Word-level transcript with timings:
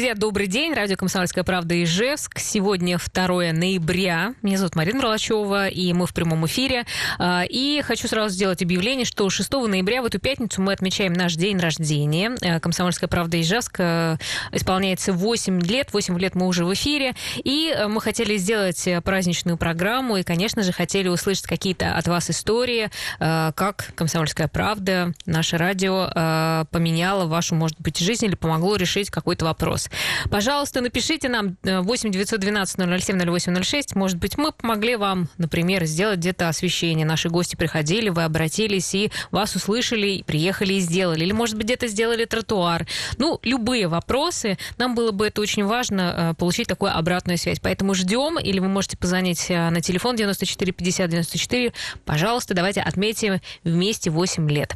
Друзья, 0.00 0.14
добрый 0.14 0.46
день. 0.46 0.72
Радио 0.72 0.96
«Комсомольская 0.96 1.44
правда» 1.44 1.84
Ижевск. 1.84 2.38
Сегодня 2.38 2.96
2 2.96 3.52
ноября. 3.52 4.32
Меня 4.40 4.56
зовут 4.56 4.74
Марина 4.74 4.96
Мролачева, 5.00 5.68
и 5.68 5.92
мы 5.92 6.06
в 6.06 6.14
прямом 6.14 6.46
эфире. 6.46 6.86
А, 7.18 7.44
и 7.46 7.82
хочу 7.82 8.08
сразу 8.08 8.34
сделать 8.34 8.62
объявление, 8.62 9.04
что 9.04 9.28
6 9.28 9.52
ноября 9.52 10.00
в 10.00 10.06
эту 10.06 10.18
пятницу 10.18 10.62
мы 10.62 10.72
отмечаем 10.72 11.12
наш 11.12 11.34
день 11.34 11.58
рождения. 11.58 12.34
А, 12.42 12.60
«Комсомольская 12.60 13.08
правда» 13.08 13.38
Ижевск 13.38 13.76
а, 13.78 14.16
исполняется 14.52 15.12
8 15.12 15.60
лет. 15.60 15.92
8 15.92 16.18
лет 16.18 16.34
мы 16.34 16.46
уже 16.46 16.64
в 16.64 16.72
эфире. 16.72 17.14
И 17.36 17.76
мы 17.86 18.00
хотели 18.00 18.38
сделать 18.38 18.88
праздничную 19.04 19.58
программу, 19.58 20.16
и, 20.16 20.22
конечно 20.22 20.62
же, 20.62 20.72
хотели 20.72 21.08
услышать 21.08 21.44
какие-то 21.44 21.94
от 21.94 22.08
вас 22.08 22.30
истории, 22.30 22.88
как 23.18 23.92
«Комсомольская 23.96 24.48
правда», 24.48 25.12
наше 25.26 25.58
радио 25.58 26.64
поменяло 26.70 27.26
вашу, 27.26 27.54
может 27.54 27.78
быть, 27.78 27.98
жизнь 27.98 28.24
или 28.24 28.34
помогло 28.34 28.76
решить 28.76 29.10
какой-то 29.10 29.44
вопрос. 29.44 29.89
Пожалуйста, 30.30 30.80
напишите 30.80 31.28
нам 31.28 31.56
8 31.62 32.10
912 32.10 32.76
007 33.02 33.38
0806. 33.38 33.94
Может 33.94 34.18
быть, 34.18 34.38
мы 34.38 34.52
помогли 34.52 34.96
вам, 34.96 35.28
например, 35.38 35.84
сделать 35.84 36.18
где-то 36.18 36.48
освещение. 36.48 37.06
Наши 37.06 37.28
гости 37.28 37.56
приходили, 37.56 38.08
вы 38.08 38.24
обратились 38.24 38.94
и 38.94 39.10
вас 39.30 39.54
услышали, 39.54 40.22
приехали 40.26 40.74
и 40.74 40.80
сделали. 40.80 41.24
Или, 41.24 41.32
может 41.32 41.56
быть, 41.56 41.66
где-то 41.66 41.88
сделали 41.88 42.24
тротуар. 42.24 42.86
Ну, 43.18 43.38
любые 43.42 43.88
вопросы. 43.88 44.58
Нам 44.78 44.94
было 44.94 45.12
бы 45.12 45.26
это 45.26 45.40
очень 45.40 45.64
важно, 45.64 46.32
э, 46.32 46.34
получить 46.34 46.68
такую 46.68 46.96
обратную 46.96 47.38
связь. 47.38 47.58
Поэтому 47.60 47.94
ждем, 47.94 48.38
или 48.38 48.58
вы 48.58 48.68
можете 48.68 48.96
позвонить 48.96 49.50
э, 49.50 49.70
на 49.70 49.80
телефон 49.80 50.16
94 50.16 50.72
50 50.72 51.10
94. 51.10 51.72
Пожалуйста, 52.04 52.54
давайте 52.54 52.80
отметим 52.80 53.40
вместе 53.64 54.10
8 54.10 54.50
лет. 54.50 54.74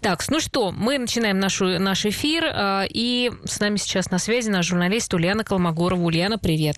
Так, 0.00 0.24
ну 0.28 0.40
что, 0.40 0.72
мы 0.72 0.98
начинаем 0.98 1.38
нашу, 1.38 1.78
наш 1.78 2.06
эфир, 2.06 2.44
э, 2.44 2.86
и 2.88 3.30
с 3.44 3.60
нами 3.60 3.76
сейчас 3.76 4.10
на 4.10 4.18
связи 4.18 4.43
наш 4.50 4.66
журналист 4.66 5.12
Ульяна 5.14 5.44
Колмогорова. 5.44 6.02
Ульяна, 6.02 6.38
привет. 6.38 6.76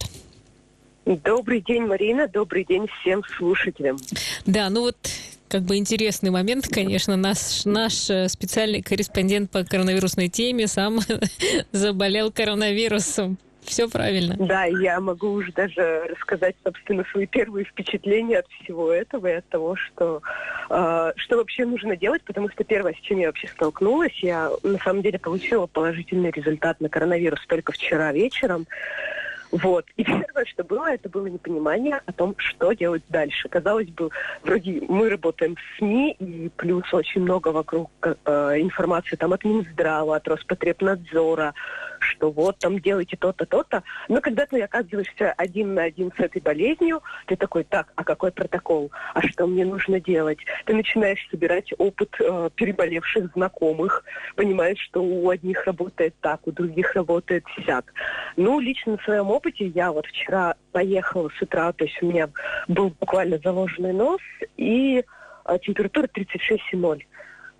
Добрый 1.05 1.61
день, 1.61 1.87
Марина. 1.87 2.27
Добрый 2.27 2.65
день 2.65 2.87
всем 3.01 3.23
слушателям. 3.37 3.97
Да, 4.45 4.69
ну 4.71 4.81
вот 4.83 4.97
как 5.49 5.63
бы 5.63 5.77
интересный 5.77 6.31
момент, 6.31 6.67
конечно, 6.69 7.17
наш, 7.17 7.65
наш 7.65 8.11
э, 8.11 8.29
специальный 8.29 8.83
корреспондент 8.83 9.51
по 9.51 9.65
коронавирусной 9.65 10.29
теме 10.29 10.67
сам 10.67 10.99
заболел 11.73 12.33
коронавирусом. 12.33 13.39
Все 13.67 13.89
правильно. 13.89 14.37
Да, 14.39 14.65
я 14.65 15.01
могу 15.01 15.33
уже 15.33 15.53
даже 15.53 16.07
рассказать, 16.09 16.55
собственно, 16.65 17.05
свои 17.11 17.27
первые 17.27 17.65
впечатления 17.65 18.39
от 18.39 18.47
всего 18.49 18.93
этого 18.93 19.27
и 19.27 19.33
от 19.33 19.49
того, 19.49 19.75
что, 19.77 20.23
э, 20.71 21.13
что 21.17 21.37
вообще 21.37 21.67
нужно 21.67 21.97
делать, 21.97 22.23
потому 22.25 22.49
что 22.51 22.63
первое, 22.65 22.95
с 22.95 23.01
чем 23.01 23.19
я 23.19 23.27
вообще 23.27 23.49
столкнулась, 23.49 24.17
я 24.23 24.51
на 24.63 24.79
самом 24.79 25.03
деле 25.03 25.19
получила 25.19 25.67
положительный 25.67 26.31
результат 26.31 26.81
на 26.81 26.89
коронавирус 26.89 27.45
только 27.47 27.73
вчера 27.73 28.13
вечером. 28.13 28.67
Вот. 29.51 29.87
И 29.97 30.05
первое, 30.05 30.45
что 30.45 30.65
было, 30.65 30.93
это 30.93 31.09
было 31.09 31.27
непонимание 31.27 32.01
о 32.07 32.13
том, 32.13 32.35
что 32.39 32.73
делать 32.73 33.03
дальше. 33.09 33.49
Казалось 33.49 33.89
бы, 33.91 34.11
вроде 34.43 34.83
мы 34.89 35.09
работаем 35.09 35.57
в 35.57 35.79
СМИ, 35.79 36.17
и 36.19 36.51
плюс 36.57 36.85
очень 36.93 37.23
много 37.23 37.49
вокруг 37.49 37.91
э, 38.03 38.11
информации 38.59 39.17
там 39.17 39.33
от 39.33 39.45
Минздрава, 39.45 40.17
от 40.17 40.29
Роспотребнадзора, 40.29 41.55
что 42.01 42.31
вот 42.31 42.59
там 42.59 42.81
делайте 42.81 43.17
то-то, 43.17 43.47
то-то. 43.47 43.83
Но 44.09 44.21
когда 44.21 44.47
ты 44.47 44.61
оказываешься 44.63 45.33
один 45.33 45.75
на 45.75 45.85
один 45.85 46.13
с 46.17 46.21
этой 46.21 46.41
болезнью, 46.43 47.03
ты 47.27 47.37
такой, 47.37 47.65
так, 47.65 47.93
а 47.95 48.05
какой 48.05 48.33
протокол? 48.33 48.91
А 49.15 49.23
что 49.23 49.47
мне 49.47 49.65
нужно 49.65 50.01
делать? 50.01 50.39
Ты 50.65 50.75
начинаешь 50.75 51.27
собирать 51.31 51.73
опыт 51.79 52.15
э, 52.21 52.51
переболевших 52.55 53.33
знакомых, 53.35 54.05
понимаешь, 54.35 54.79
что 54.81 55.03
у 55.03 55.29
одних 55.31 55.65
работает 55.65 56.15
так, 56.21 56.47
у 56.47 56.53
других 56.53 56.95
работает 56.95 57.45
всяк. 57.59 57.93
Ну, 58.37 58.61
лично 58.61 58.93
на 58.93 58.99
своем 58.99 59.31
опыте 59.37 59.67
я 59.69 59.93
вот 59.93 60.07
вчера 60.07 60.55
поехала 60.73 61.31
с 61.39 61.43
утра, 61.43 61.73
то 61.73 61.85
есть 61.85 61.97
у 62.03 62.07
меня 62.07 62.29
был 62.69 62.93
буквально 63.01 63.39
заложенный 63.43 63.93
нос 63.93 64.21
и 64.57 65.05
э, 65.45 65.59
температура 65.63 66.07
36,0. 66.07 67.03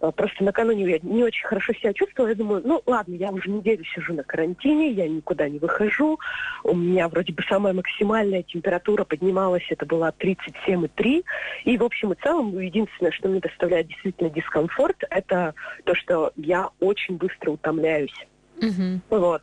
Э, 0.01 0.13
просто 0.15 0.45
накануне 0.45 0.85
я 0.91 0.99
не 1.03 1.25
очень 1.25 1.47
хорошо 1.47 1.73
себя 1.75 1.93
чувствовала. 1.93 2.31
Я 2.31 2.35
думаю, 2.35 2.63
ну 2.65 2.83
ладно, 2.87 3.15
я 3.15 3.31
уже 3.31 3.51
неделю 3.51 3.85
сижу 3.85 4.15
на 4.15 4.23
карантине, 4.23 4.91
я 4.91 5.09
никуда 5.09 5.49
не 5.49 5.59
выхожу. 5.59 6.19
У 6.65 6.75
меня 6.75 7.09
вроде 7.09 7.33
бы 7.33 7.43
самая 7.49 7.73
максимальная 7.73 8.43
температура 8.43 9.05
поднималась, 9.05 9.65
это 9.71 9.87
была 9.87 10.11
37,3. 10.11 11.25
И 11.65 11.79
в 11.79 11.85
общем 11.85 12.13
и 12.13 12.17
целом, 12.23 12.59
единственное, 12.59 13.13
что 13.13 13.29
мне 13.29 13.41
доставляет 13.41 13.89
действительно 13.89 14.31
дискомфорт, 14.31 15.03
это 15.11 15.55
то, 15.85 15.95
что 15.95 16.33
я 16.37 16.71
очень 16.81 17.17
быстро 17.17 17.53
утомляюсь. 17.53 18.15
Mm-hmm. 18.61 19.01
Вот. 19.11 19.43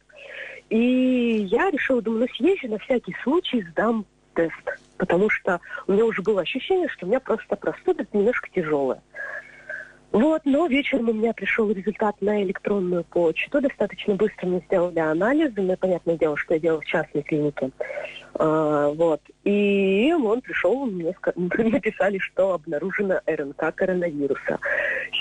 И 0.73 1.45
я 1.51 1.69
решила, 1.69 2.01
думаю, 2.01 2.21
ну 2.21 2.35
съезжу 2.35 2.67
на 2.67 2.79
всякий 2.79 3.15
случай, 3.21 3.61
сдам 3.61 4.07
тест. 4.33 4.55
Потому 4.97 5.29
что 5.29 5.61
у 5.85 5.91
меня 5.91 6.03
уже 6.03 6.23
было 6.23 6.41
ощущение, 6.41 6.87
что 6.87 7.05
у 7.05 7.09
меня 7.09 7.19
просто 7.19 7.55
простуда 7.55 8.07
немножко 8.11 8.49
тяжелая. 8.49 8.99
Вот, 10.11 10.41
но 10.45 10.65
вечером 10.65 11.09
у 11.09 11.13
меня 11.13 11.31
пришел 11.33 11.69
результат 11.69 12.19
на 12.21 12.41
электронную 12.41 13.03
почту. 13.03 13.61
Достаточно 13.61 14.15
быстро 14.15 14.47
мне 14.47 14.63
сделали 14.65 14.97
анализы. 14.97 15.61
Ну, 15.61 15.77
понятное 15.77 16.17
дело, 16.17 16.35
что 16.37 16.55
я 16.55 16.59
делала 16.59 16.81
в 16.81 16.85
частной 16.85 17.21
клинике. 17.21 17.69
А, 18.35 18.89
вот. 18.89 19.21
И 19.43 20.11
он 20.13 20.41
пришел, 20.41 20.85
мне 20.85 21.15
написали, 21.35 22.17
что 22.17 22.53
обнаружена 22.53 23.21
РНК 23.27 23.75
коронавируса. 23.75 24.59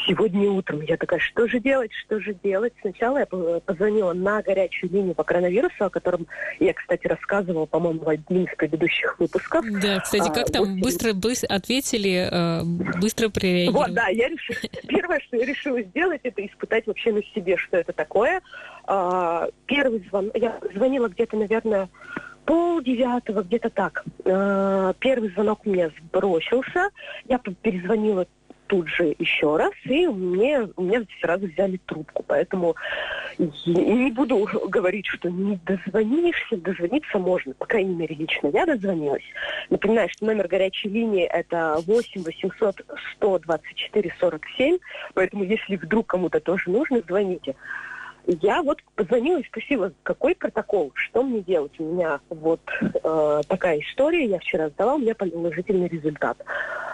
Сегодня 0.07 0.51
утром 0.51 0.81
я 0.83 0.97
такая, 0.97 1.19
что 1.19 1.47
же 1.47 1.61
делать, 1.61 1.91
что 1.93 2.21
же 2.21 2.35
делать? 2.35 2.73
Сначала 2.81 3.19
я 3.19 3.27
позвонила 3.27 4.13
на 4.13 4.43
горячую 4.43 4.91
линию 4.91 5.15
по 5.15 5.25
коронавирусу, 5.25 5.85
о 5.85 5.91
котором 5.91 6.27
я, 6.61 6.73
кстати, 6.73 7.07
рассказывала, 7.07 7.67
по-моему, 7.67 8.01
в 8.01 8.09
одном 8.09 8.45
из 8.45 8.57
предыдущих 8.57 9.19
выпусков. 9.19 9.65
Да, 9.83 10.01
кстати, 10.01 10.29
как 10.29 10.49
а, 10.49 10.53
там 10.53 10.75
вот, 10.75 10.83
быстро, 10.83 11.13
быстро 11.13 11.55
ответили, 11.55 12.29
э, 12.31 12.63
быстро 13.01 13.29
прореагировали? 13.29 13.89
Вот, 13.89 13.95
да, 13.95 14.09
я 14.09 14.29
решила, 14.29 14.59
первое, 14.89 15.21
что 15.21 15.37
я 15.37 15.45
решила 15.45 15.83
сделать, 15.83 16.21
это 16.25 16.45
испытать 16.47 16.87
вообще 16.87 17.13
на 17.13 17.23
себе, 17.35 17.57
что 17.57 17.77
это 17.77 17.93
такое. 17.93 18.41
А, 18.85 19.49
первый 19.67 20.05
звон, 20.09 20.31
я 20.35 20.59
звонила 20.75 21.09
где-то, 21.09 21.37
наверное, 21.37 21.89
пол 22.45 22.81
девятого, 22.83 23.43
где-то 23.43 23.71
так. 23.71 24.05
Э, 24.25 24.93
первый 24.99 25.31
звонок 25.31 25.61
у 25.65 25.71
меня 25.71 25.91
сбросился. 25.99 26.91
Я 27.29 27.39
перезвонила 27.39 28.27
тут 28.73 28.89
же 28.89 29.15
еще 29.19 29.57
раз, 29.57 29.73
и 29.85 30.07
мне, 30.07 30.67
меня 30.79 31.05
сразу 31.21 31.47
взяли 31.47 31.79
трубку. 31.85 32.25
Поэтому 32.27 32.75
не 33.67 34.11
буду 34.11 34.49
говорить, 34.67 35.07
что 35.07 35.29
не 35.31 35.61
дозвонишься, 35.67 36.57
дозвониться 36.57 37.19
можно. 37.19 37.53
По 37.53 37.67
крайней 37.67 37.95
мере, 37.95 38.15
лично 38.15 38.49
я 38.49 38.65
дозвонилась. 38.65 39.25
Напоминаю, 39.69 40.09
что 40.09 40.25
номер 40.25 40.49
горячей 40.49 40.89
линии 40.89 41.25
это 41.25 41.81
8 41.87 42.23
800 42.23 42.81
124 43.17 44.15
47. 44.19 44.79
Поэтому, 45.13 45.45
если 45.45 45.77
вдруг 45.77 46.07
кому-то 46.07 46.41
тоже 46.41 46.71
нужно, 46.71 47.03
звоните. 47.07 47.55
Я 48.27 48.63
вот 48.63 48.79
позвонила 48.95 49.39
и 49.39 49.47
спросила, 49.47 49.93
какой 50.03 50.35
протокол, 50.35 50.93
что 50.95 51.23
мне 51.23 51.41
делать. 51.41 51.73
У 51.79 51.85
меня 51.85 52.21
вот 52.31 52.61
э, 52.81 53.41
такая 53.49 53.81
история, 53.81 54.27
я 54.27 54.39
вчера 54.39 54.69
сдала, 54.71 54.95
у 54.95 54.99
меня 54.99 55.15
положительный 55.15 55.89
результат. 55.89 56.39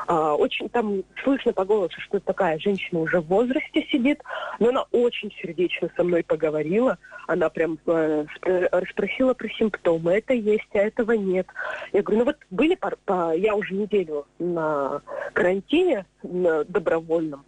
Э, 0.09 0.35
очень 0.39 0.71
там 0.71 1.05
слышно 1.23 1.53
по 1.53 1.67
голосу, 1.67 2.01
что 2.01 2.19
такая 2.21 2.59
женщина 2.59 3.01
уже 3.01 3.21
в 3.21 3.27
возрасте 3.27 3.87
сидит, 3.91 4.23
но 4.59 4.71
она 4.71 4.85
очень 4.91 5.31
сердечно 5.43 5.91
со 5.97 6.03
мной 6.03 6.25
поговорила. 6.25 6.97
Она 7.27 7.51
прям 7.51 7.79
э, 7.87 8.25
расспросила 8.73 9.35
про 9.35 9.49
симптомы, 9.51 10.13
это 10.13 10.33
есть, 10.33 10.69
а 10.73 10.79
этого 10.79 11.13
нет. 11.13 11.47
Я 11.93 12.03
говорю, 12.03 12.21
ну 12.21 12.25
вот 12.25 12.37
были, 12.51 12.75
по, 12.75 12.93
по, 13.05 13.35
я 13.37 13.55
уже 13.55 13.75
неделю 13.75 14.27
на 14.39 15.03
карантине 15.35 16.07
на 16.23 16.65
добровольном, 16.65 17.45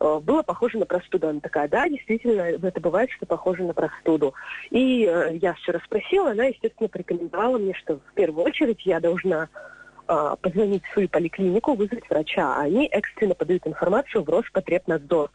было 0.00 0.42
похоже 0.42 0.78
на 0.78 0.86
простуду. 0.86 1.28
Она 1.28 1.40
такая, 1.40 1.68
да, 1.68 1.88
действительно, 1.88 2.42
это 2.42 2.80
бывает, 2.80 3.10
что 3.10 3.26
похоже 3.26 3.64
на 3.64 3.74
простуду. 3.74 4.34
И 4.70 5.04
э, 5.04 5.36
я 5.36 5.52
все 5.54 5.72
расспросила, 5.72 6.30
она, 6.30 6.44
естественно, 6.46 6.88
порекомендовала 6.88 7.58
мне, 7.58 7.74
что 7.74 7.96
в 7.96 8.14
первую 8.14 8.46
очередь 8.46 8.86
я 8.86 8.98
должна 8.98 9.48
э, 10.08 10.36
позвонить 10.40 10.84
в 10.84 10.92
свою 10.94 11.08
поликлинику, 11.08 11.74
вызвать 11.74 12.08
врача, 12.08 12.54
а 12.56 12.62
они 12.62 12.86
экстренно 12.86 13.34
подают 13.34 13.66
информацию 13.66 14.24
в 14.24 14.28
Роспотребнадзор. 14.30 15.30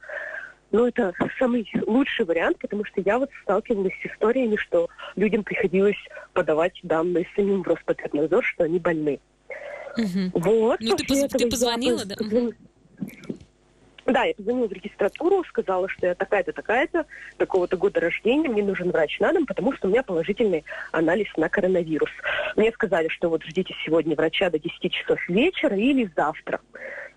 Ну, 0.72 0.88
это 0.88 1.14
самый 1.38 1.70
лучший 1.86 2.26
вариант, 2.26 2.58
потому 2.58 2.84
что 2.86 3.02
я 3.02 3.20
вот 3.20 3.30
сталкивалась 3.44 3.94
с 4.02 4.08
историями, 4.08 4.56
что 4.56 4.90
людям 5.16 5.44
приходилось 5.44 5.96
подавать 6.34 6.74
данные 6.82 7.28
самим 7.36 7.64
в 7.64 7.68
Роспотребнадзор, 7.68 8.44
что 8.44 8.64
они 8.64 8.80
больны. 8.80 9.20
Угу. 9.96 10.32
Вот. 10.34 10.80
Ну, 10.82 10.96
ты, 10.96 11.06
поз- 11.06 11.32
ты 11.32 11.50
позвонила, 11.50 12.00
я... 12.00 12.06
да? 12.06 12.16
Да, 14.06 14.24
я 14.24 14.36
позвонила 14.36 14.68
в 14.68 14.72
регистратуру, 14.72 15.44
сказала, 15.46 15.90
что 15.90 16.06
я 16.06 16.16
такая-то, 16.16 16.54
такая-то, 16.54 17.06
такого-то 17.38 17.76
года 17.76 18.00
рождения, 18.00 18.48
мне 18.48 18.64
нужен 18.64 18.92
врач 18.92 19.20
на 19.20 19.34
дом, 19.34 19.48
потому 19.48 19.74
что 19.74 19.88
у 19.88 19.92
меня 19.92 20.04
положительный 20.04 20.64
анализ 20.92 21.28
на 21.38 21.50
коронавирус. 21.50 22.12
Мне 22.56 22.72
сказали, 22.72 23.08
что 23.08 23.30
вот 23.30 23.44
ждите 23.44 23.74
сегодня 23.84 24.16
врача 24.16 24.52
до 24.52 24.60
10 24.60 24.92
часов 24.92 25.20
вечера 25.28 25.76
или 25.76 26.08
завтра. 26.16 26.60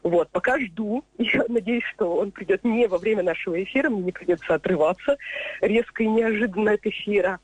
Вот, 0.03 0.31
пока 0.31 0.59
жду. 0.59 1.05
Я 1.19 1.45
надеюсь, 1.49 1.85
что 1.95 2.17
он 2.17 2.31
придет 2.31 2.65
не 2.65 2.87
во 2.87 2.97
время 2.97 3.23
нашего 3.23 3.63
эфира, 3.63 3.91
мне 3.91 4.05
не 4.05 4.13
придется 4.13 4.55
отрываться 4.55 5.19
резко 5.61 6.03
и 6.03 6.07
неожиданно 6.07 6.73
от 6.73 6.87
эфира. 6.87 7.39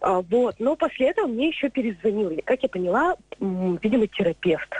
А, 0.00 0.20
вот, 0.22 0.56
но 0.58 0.74
после 0.74 1.10
этого 1.10 1.28
мне 1.28 1.48
еще 1.48 1.68
перезвонили. 1.68 2.40
Как 2.40 2.62
я 2.62 2.68
поняла, 2.68 3.16
видимо, 3.38 4.08
терапевт. 4.08 4.70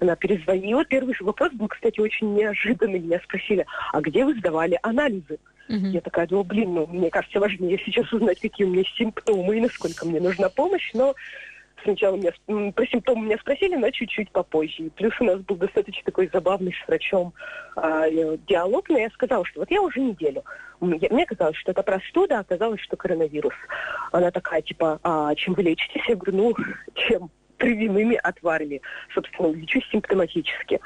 Она 0.00 0.16
перезвонила. 0.16 0.84
Первый 0.84 1.14
вопрос 1.20 1.52
был, 1.52 1.68
кстати, 1.68 2.00
очень 2.00 2.34
неожиданный. 2.34 3.00
Меня 3.00 3.20
спросили, 3.24 3.66
а 3.92 4.00
где 4.00 4.24
вы 4.24 4.34
сдавали 4.34 4.78
анализы? 4.82 5.38
Угу. 5.68 5.86
Я 5.86 6.00
такая 6.00 6.26
думала, 6.26 6.44
блин, 6.44 6.74
ну, 6.74 6.86
мне 6.86 7.10
кажется, 7.10 7.40
важнее 7.40 7.78
сейчас 7.84 8.10
узнать, 8.12 8.40
какие 8.40 8.66
у 8.66 8.70
меня 8.70 8.84
симптомы 8.96 9.56
и 9.58 9.60
насколько 9.60 10.06
мне 10.06 10.20
нужна 10.20 10.48
помощь, 10.48 10.92
но 10.94 11.14
сначала 11.82 12.16
меня, 12.16 12.32
про 12.72 12.86
симптомы 12.86 13.26
меня 13.26 13.36
спросили, 13.38 13.76
но 13.76 13.90
чуть-чуть 13.90 14.30
попозже. 14.30 14.84
И 14.84 14.90
плюс 14.90 15.12
у 15.20 15.24
нас 15.24 15.40
был 15.40 15.56
достаточно 15.56 16.02
такой 16.04 16.30
забавный 16.32 16.72
с 16.72 16.88
врачом 16.88 17.34
э, 17.76 18.36
диалог, 18.48 18.88
но 18.88 18.98
я 18.98 19.10
сказала, 19.10 19.44
что 19.44 19.60
вот 19.60 19.70
я 19.70 19.82
уже 19.82 20.00
неделю. 20.00 20.42
Мне, 20.80 21.08
мне 21.10 21.26
казалось, 21.26 21.56
что 21.56 21.72
это 21.72 21.82
простуда, 21.82 22.38
а 22.38 22.40
оказалось, 22.40 22.80
что 22.80 22.96
коронавирус. 22.96 23.54
Она 24.12 24.30
такая, 24.30 24.62
типа, 24.62 25.00
а 25.02 25.34
чем 25.34 25.54
вы 25.54 25.62
лечитесь? 25.62 26.02
Я 26.08 26.16
говорю, 26.16 26.36
ну, 26.36 26.54
чем? 26.94 27.30
Травяными 27.58 28.16
отварами. 28.16 28.80
Собственно, 29.14 29.52
лечусь 29.52 29.86
симптоматически. 29.90 30.80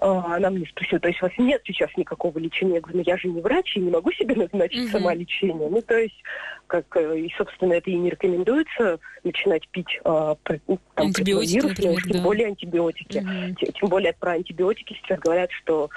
А, 0.00 0.36
она 0.36 0.50
мне 0.50 0.64
спросила, 0.66 1.00
то 1.00 1.08
есть 1.08 1.20
у 1.20 1.26
вас 1.26 1.34
нет 1.38 1.60
сейчас 1.64 1.90
никакого 1.96 2.38
лечения? 2.38 2.74
Я 2.74 2.80
говорю, 2.80 2.98
ну 2.98 3.04
я 3.04 3.16
же 3.16 3.28
не 3.28 3.40
врач, 3.40 3.76
и 3.76 3.80
не 3.80 3.90
могу 3.90 4.12
себе 4.12 4.34
назначить 4.36 4.84
угу. 4.84 4.92
сама 4.92 5.14
лечение. 5.14 5.68
Ну, 5.68 5.82
то 5.82 5.98
есть, 5.98 6.22
как, 6.66 6.84
э, 6.96 7.18
и, 7.18 7.34
собственно, 7.36 7.72
это 7.74 7.90
и 7.90 7.96
не 7.96 8.10
рекомендуется 8.10 9.00
начинать 9.24 9.68
пить 9.68 10.00
а, 10.04 10.36
ну, 10.68 10.78
там, 10.94 11.06
антибиотики, 11.06 11.66
например, 11.66 12.02
тем 12.02 12.12
да. 12.12 12.22
более 12.22 12.46
антибиотики. 12.46 13.18
Угу. 13.18 13.54
Тем, 13.56 13.72
тем 13.72 13.88
более 13.88 14.12
про 14.12 14.32
антибиотики 14.32 14.94
сейчас 15.02 15.18
говорят, 15.18 15.50
что 15.50 15.90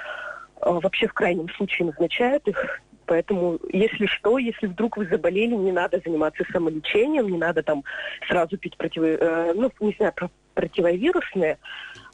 а, 0.60 0.72
вообще 0.80 1.06
в 1.06 1.12
крайнем 1.12 1.48
случае 1.50 1.86
назначают 1.86 2.46
их 2.48 2.80
Поэтому, 3.12 3.58
если 3.70 4.06
что, 4.06 4.38
если 4.38 4.66
вдруг 4.66 4.96
вы 4.96 5.06
заболели, 5.06 5.54
не 5.54 5.70
надо 5.70 6.00
заниматься 6.02 6.44
самолечением, 6.50 7.28
не 7.28 7.36
надо 7.36 7.62
там 7.62 7.84
сразу 8.26 8.56
пить 8.56 8.74
против, 8.78 9.02
э, 9.02 9.52
ну, 9.54 9.70
не 9.80 9.94
знаю, 9.98 10.14
противовирусные, 10.54 11.58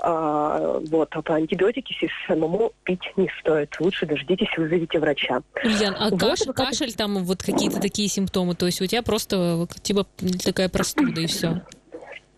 а, 0.00 0.81
вот, 0.91 1.15
а 1.15 1.35
антибиотики 1.35 2.11
самому 2.27 2.73
пить 2.83 3.12
не 3.17 3.31
стоит. 3.39 3.77
Лучше 3.79 4.06
дождитесь, 4.06 4.49
вызовите 4.56 4.99
врача. 4.99 5.41
Ильян, 5.62 5.95
а 5.97 6.09
вот, 6.09 6.19
кашель, 6.19 6.53
кашель, 6.53 6.93
там 6.95 7.23
вот 7.23 7.45
какие-то 7.45 7.81
такие 7.81 8.09
симптомы, 8.09 8.56
то 8.56 8.67
есть 8.67 8.83
у 8.83 8.87
тебя 8.87 9.03
просто 9.03 9.69
типа 9.81 10.05
такая 10.45 10.69
простуда 10.69 11.21
и 11.21 11.27
все? 11.27 11.62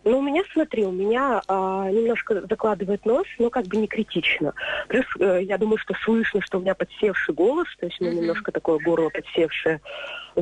Ну, 0.05 0.19
у 0.19 0.23
меня, 0.23 0.43
смотри, 0.53 0.85
у 0.87 0.93
меня 0.93 1.43
а, 1.47 1.91
немножко 1.91 2.41
закладывает 2.49 3.05
нос, 3.05 3.27
но 3.39 3.51
как 3.51 3.67
бы 3.67 3.77
не 3.77 3.87
критично. 3.87 4.55
Плюс 4.89 5.05
э, 5.19 5.41
я 5.43 5.59
думаю, 5.59 5.77
что 5.77 5.95
слышно, 6.05 6.41
что 6.41 6.59
у 6.59 6.63
меня 6.63 6.75
подсевший 6.75 7.35
голос, 7.35 7.67
то 7.79 7.87
есть 7.87 8.01
у 8.01 8.05
меня 8.05 8.15
mm-hmm. 8.15 8.21
немножко 8.21 8.53
такое 8.53 8.79
горло 8.79 9.11
подсевшее. 9.11 9.81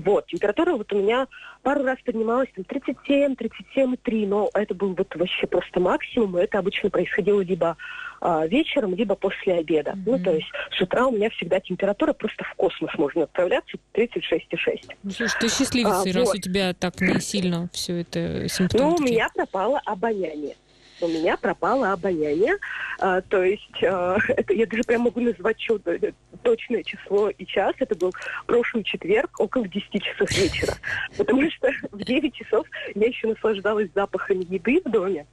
Вот, 0.01 0.27
температура 0.27 0.75
вот 0.75 0.93
у 0.93 0.99
меня 0.99 1.27
пару 1.63 1.85
раз 1.85 1.99
поднималась, 2.05 2.49
там, 2.55 2.65
37, 2.65 3.35
37,3, 3.35 4.27
но 4.27 4.51
это 4.55 4.75
был 4.75 4.95
вот 4.95 5.15
вообще 5.15 5.47
просто 5.47 5.81
максимум, 5.81 6.39
и 6.39 6.43
это 6.43 6.59
обычно 6.59 6.91
происходило 6.91 7.41
либо 7.41 7.77
а, 8.21 8.47
вечером, 8.47 8.95
либо 8.95 9.15
после 9.15 9.55
обеда. 9.55 9.93
Mm-hmm. 9.93 10.03
Ну, 10.07 10.19
то 10.19 10.33
есть 10.33 10.49
с 10.77 10.81
утра 10.81 11.07
у 11.07 11.13
меня 11.13 11.31
всегда 11.31 11.61
температура 11.61 12.13
просто 12.13 12.45
в 12.45 12.55
космос 12.55 12.91
можно 12.99 13.25
отправляться, 13.25 13.77
36,6. 13.95 14.95
Ну, 15.03 15.11
слушай, 15.11 15.37
ты 15.41 15.49
счастливица, 15.49 16.03
а, 16.03 16.13
раз 16.13 16.29
вот. 16.29 16.35
у 16.37 16.39
тебя 16.39 16.75
так 16.75 17.01
не 17.01 17.21
сильно 17.21 17.69
все 17.73 18.01
это 18.01 18.49
симптомы 18.49 18.91
Ну, 18.91 18.97
у 18.97 19.01
меня 19.01 19.29
пропало 19.35 19.81
обоняние 19.85 20.57
у 21.01 21.09
меня 21.09 21.37
пропало 21.37 21.93
обоняние. 21.93 22.57
А, 23.01 23.21
то 23.21 23.43
есть 23.43 23.83
а, 23.83 24.19
это, 24.29 24.53
я 24.53 24.67
даже 24.67 24.83
прям 24.83 25.03
могу 25.03 25.21
назвать 25.21 25.59
чудо, 25.59 25.93
э, 25.93 26.13
точное 26.43 26.83
число 26.83 27.31
и 27.31 27.47
час. 27.47 27.75
Это 27.79 27.95
был 27.95 28.13
прошлый 28.47 28.85
четверг 28.85 29.41
около 29.41 29.67
10 29.67 30.03
часов 30.03 30.31
вечера. 30.31 30.75
Потому 31.17 31.51
что 31.51 31.71
в 31.93 32.03
9 32.03 32.35
часов 32.35 32.67
я 32.95 33.07
еще 33.07 33.29
наслаждалась 33.29 33.89
запахами 33.95 34.45
еды 34.49 34.81
в 34.85 34.91
доме. 34.91 35.27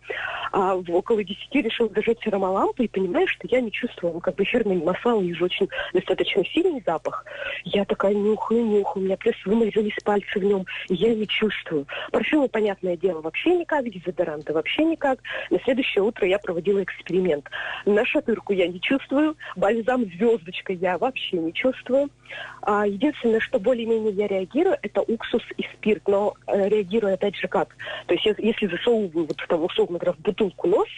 А 0.51 0.75
в 0.75 0.89
около 0.93 1.23
10 1.23 1.37
решил 1.55 1.91
зажечь 1.93 2.25
ромалампу 2.25 2.83
и 2.83 2.87
понимаю, 2.87 3.27
что 3.27 3.47
я 3.49 3.61
не 3.61 3.71
чувствую, 3.71 4.13
ну, 4.13 4.19
как 4.19 4.35
бы 4.35 4.43
эфирный 4.43 4.77
масла, 4.77 5.15
у 5.15 5.21
них 5.21 5.35
же 5.37 5.45
очень 5.45 5.67
достаточно 5.93 6.45
сильный 6.45 6.81
запах. 6.85 7.25
Я 7.63 7.85
такая 7.85 8.13
нюхаю, 8.13 8.65
нюхаю, 8.65 9.03
у 9.03 9.05
меня 9.05 9.17
плюс 9.17 9.35
вымазались 9.45 9.95
пальцы 10.03 10.39
в 10.39 10.43
нем, 10.43 10.65
я 10.87 11.13
не 11.13 11.27
чувствую. 11.27 11.87
Парфюмы, 12.11 12.47
понятное 12.47 12.95
дело, 12.95 13.21
вообще 13.21 13.55
никак, 13.55 13.89
дезодоранты 13.89 14.53
вообще 14.53 14.85
никак. 14.85 15.19
На 15.55 15.61
следующее 15.61 16.03
утро 16.03 16.27
я 16.27 16.37
проводила 16.37 16.83
эксперимент. 16.83 17.49
На 17.85 18.05
шатырку 18.05 18.51
я 18.51 18.67
не 18.67 18.81
чувствую, 18.81 19.37
бальзам 19.55 20.03
звездочка 20.03 20.73
я 20.73 20.97
вообще 20.97 21.37
не 21.37 21.53
чувствую. 21.53 22.09
А, 22.61 22.85
единственное, 22.85 23.39
что 23.39 23.57
более-менее 23.57 24.11
я 24.11 24.27
реагирую, 24.27 24.77
это 24.81 24.99
уксус 24.99 25.43
и 25.55 25.63
спирт. 25.73 26.05
Но 26.09 26.33
э, 26.47 26.67
реагирую 26.67 27.13
опять 27.13 27.37
же 27.37 27.47
как? 27.47 27.77
То 28.07 28.15
есть 28.15 28.25
если 28.37 28.67
засовываю 28.67 29.27
вот 29.27 29.39
в 29.39 29.47
того, 29.47 29.67
условно 29.67 29.97
говоря, 29.97 30.11
в 30.11 30.19
бутылку 30.19 30.67
нос, 30.67 30.89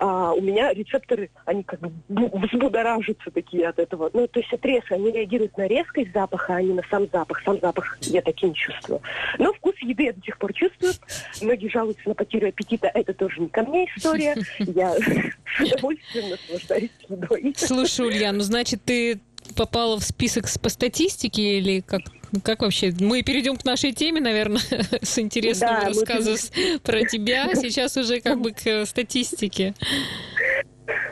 а 0.00 0.32
у 0.32 0.40
меня 0.40 0.72
рецепторы, 0.72 1.30
они 1.44 1.62
как 1.62 1.78
бы 1.80 1.92
взбудоражатся 2.08 3.30
такие 3.30 3.68
от 3.68 3.78
этого. 3.78 4.10
Ну, 4.14 4.26
то 4.26 4.40
есть 4.40 4.50
от 4.52 4.64
резко, 4.64 4.94
они 4.94 5.12
реагируют 5.12 5.56
на 5.58 5.66
резкость 5.66 6.12
запаха, 6.14 6.56
а 6.56 6.62
не 6.62 6.72
на 6.72 6.82
сам 6.90 7.06
запах. 7.12 7.42
Сам 7.44 7.60
запах 7.60 7.98
я 8.00 8.22
таким 8.22 8.54
чувствую. 8.54 9.02
Но 9.38 9.52
вкус 9.52 9.74
еды 9.82 10.04
я 10.04 10.12
до 10.14 10.22
сих 10.22 10.38
пор 10.38 10.54
чувствую. 10.54 10.94
Многие 11.42 11.68
жалуются 11.68 12.08
на 12.08 12.14
потерю 12.14 12.48
аппетита. 12.48 12.90
Это 12.94 13.12
тоже 13.12 13.42
не 13.42 13.48
ко 13.48 13.62
мне 13.62 13.84
история. 13.94 14.36
Я 14.58 14.94
с 14.94 15.60
удовольствием 15.60 16.30
наслаждаюсь 16.30 16.90
едой. 17.06 17.54
Слушай, 17.56 18.06
Ульяна, 18.06 18.38
ну, 18.38 18.44
значит, 18.44 18.82
ты 18.82 19.20
попала 19.54 19.98
в 19.98 20.02
список 20.02 20.46
по 20.62 20.70
статистике 20.70 21.58
или 21.58 21.80
как 21.80 22.00
как 22.42 22.62
вообще? 22.62 22.94
Мы 23.00 23.22
перейдем 23.22 23.56
к 23.56 23.64
нашей 23.64 23.92
теме, 23.92 24.20
наверное, 24.20 24.62
с 25.02 25.18
интересным 25.18 25.70
да, 25.70 25.84
рассказом 25.86 26.36
мы... 26.56 26.78
про 26.78 27.04
тебя. 27.04 27.54
Сейчас 27.54 27.96
уже 27.96 28.20
как 28.20 28.40
бы 28.40 28.52
к 28.52 28.86
статистике. 28.86 29.74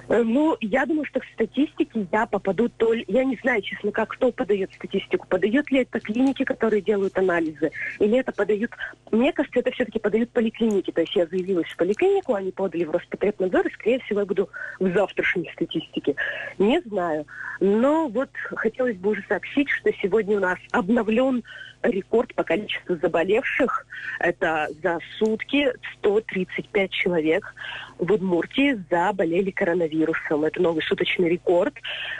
Э, 0.08 0.22
ну, 0.22 0.56
я 0.60 0.86
думаю, 0.86 1.04
что 1.04 1.20
в 1.20 1.26
статистике 1.34 2.06
я 2.10 2.26
попаду 2.26 2.68
только... 2.68 3.04
Я 3.08 3.24
не 3.24 3.36
знаю, 3.42 3.62
честно, 3.62 3.92
как 3.92 4.10
кто 4.10 4.32
подает 4.32 4.72
статистику. 4.74 5.26
Подают 5.28 5.70
ли 5.70 5.80
это 5.80 6.00
клиники, 6.00 6.44
которые 6.44 6.82
делают 6.82 7.16
анализы? 7.18 7.70
Или 7.98 8.18
это 8.18 8.32
подают... 8.32 8.70
Мне 9.10 9.32
кажется, 9.32 9.60
это 9.60 9.70
все-таки 9.72 9.98
подают 9.98 10.30
поликлиники. 10.30 10.90
То 10.90 11.02
есть 11.02 11.14
я 11.14 11.26
заявилась 11.26 11.68
в 11.68 11.76
поликлинику, 11.76 12.34
они 12.34 12.50
подали 12.50 12.84
в 12.84 12.90
Роспотребнадзор, 12.90 13.66
и, 13.66 13.72
скорее 13.72 14.00
всего, 14.00 14.20
я 14.20 14.26
буду 14.26 14.48
в 14.80 14.92
завтрашней 14.92 15.50
статистике. 15.52 16.16
Не 16.58 16.80
знаю. 16.82 17.26
Но 17.60 18.08
вот 18.08 18.30
хотелось 18.54 18.96
бы 18.96 19.10
уже 19.10 19.24
сообщить, 19.28 19.68
что 19.68 19.90
сегодня 20.00 20.36
у 20.36 20.40
нас 20.40 20.58
обновлен 20.72 21.42
рекорд 21.82 22.34
по 22.34 22.42
количеству 22.44 22.96
заболевших. 22.96 23.86
Это 24.20 24.68
за 24.82 24.98
сутки 25.18 25.72
135 25.98 26.90
человек 26.90 27.54
в 27.98 28.12
Удмуртии 28.12 28.80
заболели 28.90 29.50
коронавирусом. 29.50 30.44
Это 30.44 30.62
новый 30.62 30.82
суточный 30.82 31.28
рекорд. 31.28 31.74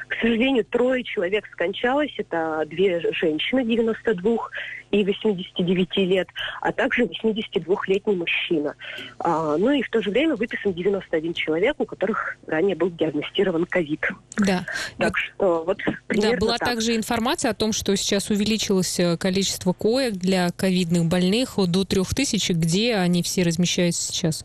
К 0.09 0.15
сожалению, 0.21 0.65
трое 0.65 1.05
человек 1.05 1.47
скончалось. 1.53 2.13
Это 2.19 2.65
две 2.67 3.01
женщины 3.13 3.65
92 3.65 4.37
и 4.91 5.05
89 5.05 5.97
лет, 5.99 6.29
а 6.63 6.73
также 6.73 7.05
82-летний 7.05 8.15
мужчина. 8.15 8.75
А, 9.19 9.57
ну 9.59 9.71
и 9.71 9.83
в 9.83 9.91
то 9.91 10.01
же 10.01 10.11
время 10.11 10.35
выписан 10.35 10.73
91 10.73 11.35
человек, 11.35 11.75
у 11.79 11.85
которых 11.85 12.37
ранее 12.47 12.75
был 12.75 12.91
диагностирован 12.91 13.67
ковид. 13.67 14.01
Да. 14.39 14.65
Так 14.97 15.19
что 15.19 15.65
вот 15.65 15.79
примерно 16.07 16.37
Да, 16.37 16.41
была 16.41 16.57
так. 16.57 16.69
также 16.69 16.97
информация 16.97 17.51
о 17.51 17.55
том, 17.55 17.73
что 17.73 17.95
сейчас 17.97 18.31
увеличилось 18.31 18.99
э, 18.99 19.17
количество 19.49 19.73
коек 19.73 20.15
для 20.15 20.51
ковидных 20.51 21.07
больных 21.07 21.57
до 21.57 21.85
3000. 21.85 22.53
Где 22.53 22.97
они 22.97 23.23
все 23.23 23.43
размещаются 23.43 24.13
сейчас? 24.13 24.45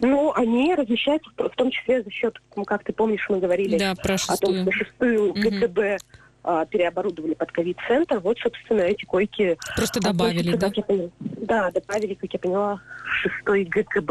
Ну, 0.00 0.32
они 0.34 0.74
размещаются 0.74 1.30
в 1.36 1.56
том 1.56 1.70
числе 1.70 2.02
за 2.02 2.10
счет, 2.10 2.34
как 2.66 2.84
ты 2.84 2.92
помнишь, 2.92 3.26
мы 3.28 3.40
говорили 3.40 3.78
да, 3.78 3.94
про 3.94 4.14
о 4.14 4.36
том, 4.36 4.62
что 4.62 4.70
шестую 4.70 5.32
ГТБ 5.32 6.00
а, 6.44 6.66
переоборудовали 6.66 7.34
под 7.34 7.50
ковид-центр. 7.50 8.20
Вот, 8.20 8.38
собственно, 8.38 8.82
эти 8.82 9.04
койки... 9.06 9.58
Просто 9.74 10.00
добавили, 10.00 10.56
да? 10.56 10.70
Поняла, 10.70 11.10
да, 11.20 11.70
добавили, 11.70 12.14
как 12.14 12.32
я 12.32 12.38
поняла, 12.38 12.80
шестой 13.22 13.64
ГКБ. 13.64 14.10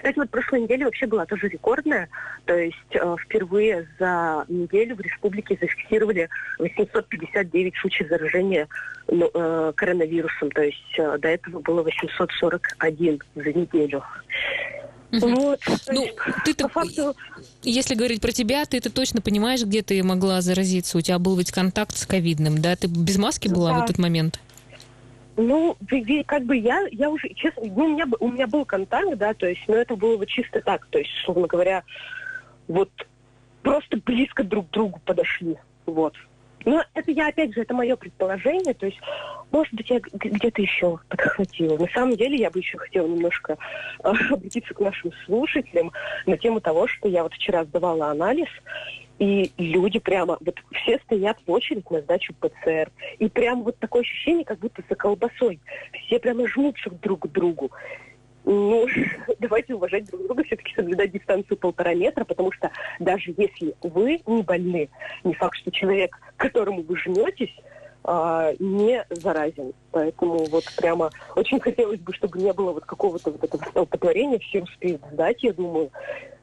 Кстати, 0.00 0.16
вот 0.16 0.30
прошлой 0.30 0.62
неделя 0.62 0.86
вообще 0.86 1.06
была 1.06 1.26
тоже 1.26 1.48
рекордная. 1.48 2.08
То 2.46 2.56
есть 2.56 2.76
э, 2.92 3.16
впервые 3.22 3.86
за 3.98 4.46
неделю 4.48 4.96
в 4.96 5.00
республике 5.00 5.58
зафиксировали 5.60 6.30
859 6.58 7.76
случаев 7.76 8.08
заражения 8.08 8.66
ну, 9.08 9.30
э, 9.32 9.72
коронавирусом. 9.76 10.50
То 10.52 10.62
есть 10.62 10.94
э, 10.96 11.18
до 11.18 11.28
этого 11.28 11.60
было 11.60 11.82
841 11.82 13.20
за 13.34 13.52
неделю. 13.52 14.02
Вот. 15.12 15.60
Ну, 15.92 16.08
ты-то, 16.46 16.68
факту... 16.68 17.14
если 17.62 17.94
говорить 17.94 18.22
про 18.22 18.32
тебя, 18.32 18.64
ты 18.64 18.78
это 18.78 18.90
точно 18.90 19.20
понимаешь, 19.20 19.62
где 19.62 19.82
ты 19.82 20.02
могла 20.02 20.40
заразиться. 20.40 20.96
У 20.96 21.02
тебя 21.02 21.18
был 21.18 21.36
ведь 21.36 21.52
контакт 21.52 21.94
с 21.94 22.06
ковидным, 22.06 22.62
да? 22.62 22.74
Ты 22.74 22.86
без 22.86 23.18
маски 23.18 23.48
была 23.48 23.72
да. 23.72 23.80
в 23.80 23.84
этот 23.84 23.98
момент? 23.98 24.40
Ну, 25.42 25.74
как 26.26 26.44
бы 26.44 26.56
я, 26.56 26.86
я 26.90 27.08
уже, 27.08 27.30
честно, 27.30 27.62
ну, 27.64 27.84
у 27.86 27.88
меня, 27.88 28.04
у 28.20 28.28
меня 28.28 28.46
был 28.46 28.66
контакт, 28.66 29.16
да, 29.16 29.32
то 29.32 29.46
есть, 29.46 29.62
но 29.68 29.76
это 29.76 29.96
было 29.96 30.18
вот 30.18 30.28
чисто 30.28 30.60
так, 30.60 30.86
то 30.90 30.98
есть, 30.98 31.10
условно 31.22 31.46
говоря, 31.46 31.82
вот 32.68 32.90
просто 33.62 33.96
близко 34.04 34.44
друг 34.44 34.68
к 34.68 34.70
другу 34.70 35.00
подошли, 35.04 35.56
вот. 35.86 36.14
Но 36.66 36.84
это 36.92 37.10
я, 37.10 37.28
опять 37.28 37.54
же, 37.54 37.62
это 37.62 37.72
мое 37.72 37.96
предположение. 37.96 38.74
То 38.74 38.84
есть, 38.84 38.98
может 39.50 39.72
быть, 39.72 39.88
я 39.88 39.98
где-то 39.98 40.60
еще 40.60 40.98
подхватила. 41.08 41.78
На 41.78 41.88
самом 41.88 42.16
деле, 42.16 42.36
я 42.36 42.50
бы 42.50 42.58
еще 42.58 42.76
хотела 42.76 43.06
немножко 43.06 43.56
э, 44.04 44.08
обратиться 44.30 44.74
к 44.74 44.80
нашим 44.80 45.10
слушателям 45.24 45.90
на 46.26 46.36
тему 46.36 46.60
того, 46.60 46.86
что 46.86 47.08
я 47.08 47.22
вот 47.22 47.32
вчера 47.32 47.64
сдавала 47.64 48.10
анализ, 48.10 48.48
и 49.20 49.52
люди 49.58 49.98
прямо, 49.98 50.38
вот 50.40 50.56
все 50.72 50.98
стоят 51.04 51.38
в 51.46 51.50
очередь 51.50 51.88
на 51.90 52.00
сдачу 52.00 52.32
ПЦР. 52.40 52.90
И 53.18 53.28
прямо 53.28 53.62
вот 53.62 53.78
такое 53.78 54.00
ощущение, 54.00 54.46
как 54.46 54.58
будто 54.58 54.82
за 54.88 54.94
колбасой. 54.96 55.60
Все 55.92 56.18
прямо 56.18 56.48
жмутся 56.48 56.90
друг 56.90 57.20
к 57.20 57.26
другу. 57.26 57.70
Ну, 58.44 58.86
давайте 59.38 59.74
уважать 59.74 60.06
друг 60.06 60.24
друга, 60.24 60.42
все-таки 60.44 60.74
соблюдать 60.74 61.12
дистанцию 61.12 61.58
полтора 61.58 61.92
метра, 61.94 62.24
потому 62.24 62.50
что 62.50 62.70
даже 62.98 63.34
если 63.36 63.74
вы 63.82 64.22
не 64.26 64.42
больны, 64.42 64.88
не 65.22 65.34
факт, 65.34 65.58
что 65.58 65.70
человек, 65.70 66.18
которому 66.38 66.82
вы 66.82 66.96
жметесь, 66.96 67.54
а, 68.04 68.52
не 68.58 69.04
заразен. 69.10 69.72
Поэтому 69.92 70.44
вот 70.46 70.64
прямо 70.76 71.10
очень 71.36 71.60
хотелось 71.60 72.00
бы, 72.00 72.14
чтобы 72.14 72.38
не 72.38 72.52
было 72.52 72.72
вот 72.72 72.84
какого-то 72.84 73.30
вот 73.32 73.42
этого 73.42 73.62
столпотворения, 73.70 74.38
все 74.38 74.62
успеют 74.62 75.02
сдать, 75.12 75.42
я 75.42 75.52
думаю, 75.52 75.90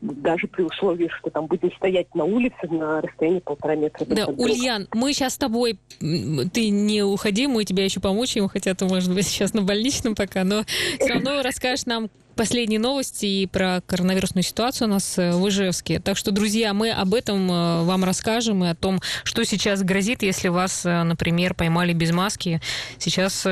даже 0.01 0.47
при 0.47 0.63
условии, 0.63 1.09
что 1.19 1.29
там 1.29 1.47
будем 1.47 1.71
стоять 1.73 2.13
на 2.13 2.25
улице 2.25 2.67
на 2.69 3.01
расстоянии 3.01 3.39
полтора 3.39 3.75
метра. 3.75 4.05
Да, 4.05 4.27
Ульян, 4.27 4.87
мы 4.93 5.13
сейчас 5.13 5.33
с 5.33 5.37
тобой, 5.37 5.79
ты 5.99 6.69
не 6.69 7.03
уходи, 7.03 7.47
мы 7.47 7.63
тебя 7.63 7.83
еще 7.83 7.99
помучаем, 7.99 8.47
хотя 8.49 8.75
ты, 8.75 8.85
может 8.85 9.13
быть, 9.13 9.25
сейчас 9.27 9.53
на 9.53 9.61
больничном 9.61 10.15
пока, 10.15 10.43
но 10.43 10.63
все 10.99 11.13
равно 11.13 11.41
расскажешь 11.41 11.85
нам 11.85 12.09
последние 12.37 12.79
новости 12.79 13.25
и 13.25 13.47
про 13.47 13.81
коронавирусную 13.85 14.43
ситуацию 14.43 14.87
у 14.87 14.91
нас 14.91 15.17
э, 15.17 15.31
в 15.31 15.49
Ижевске. 15.49 15.99
Так 15.99 16.15
что, 16.15 16.31
друзья, 16.31 16.73
мы 16.73 16.91
об 16.91 17.13
этом 17.13 17.51
э, 17.51 17.83
вам 17.83 18.05
расскажем 18.05 18.63
и 18.63 18.69
о 18.69 18.75
том, 18.75 19.01
что 19.23 19.43
сейчас 19.43 19.81
грозит, 19.81 20.23
если 20.23 20.47
вас, 20.47 20.85
э, 20.85 21.03
например, 21.03 21.53
поймали 21.53 21.91
без 21.93 22.11
маски. 22.11 22.61
Сейчас 22.99 23.45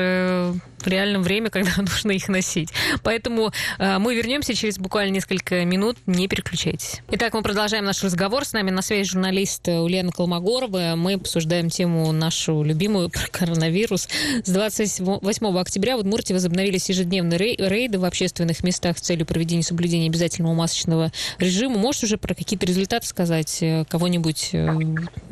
реальном 0.88 1.22
время, 1.22 1.50
когда 1.56 1.72
нужно 1.78 2.12
их 2.12 2.28
носить. 2.28 2.70
Поэтому 3.02 3.52
э, 3.78 3.98
мы 3.98 4.14
вернемся 4.14 4.54
через 4.54 4.78
буквально 4.78 5.12
несколько 5.12 5.64
минут. 5.64 5.96
Не 6.06 6.28
переключайтесь. 6.28 7.02
Итак, 7.10 7.34
мы 7.34 7.42
продолжаем 7.42 7.84
наш 7.84 8.02
разговор. 8.02 8.44
С 8.44 8.52
нами 8.52 8.70
на 8.70 8.82
связи 8.82 9.10
журналист 9.10 9.68
Ульяна 9.68 10.12
Колмогорова. 10.12 10.94
Мы 10.96 11.14
обсуждаем 11.14 11.70
тему 11.70 12.12
нашу 12.12 12.62
любимую 12.62 13.10
про 13.10 13.26
коронавирус. 13.30 14.08
С 14.44 14.50
28 14.50 15.58
октября 15.58 15.96
в 15.96 16.00
Удмуртии 16.00 16.32
возобновились 16.32 16.88
ежедневные 16.88 17.38
рейды 17.38 17.98
в 17.98 18.04
общественных 18.04 18.62
местах 18.62 18.98
с 18.98 19.00
целью 19.00 19.26
проведения 19.26 19.62
соблюдения 19.62 20.06
обязательного 20.06 20.54
масочного 20.54 21.12
режима. 21.38 21.78
Можешь 21.78 22.04
уже 22.04 22.18
про 22.18 22.34
какие-то 22.34 22.66
результаты 22.66 23.06
сказать? 23.06 23.58
Э, 23.62 23.84
кого-нибудь 23.88 24.50
э, 24.52 24.68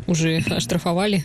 уже 0.07 0.39
оштрафовали? 0.51 1.25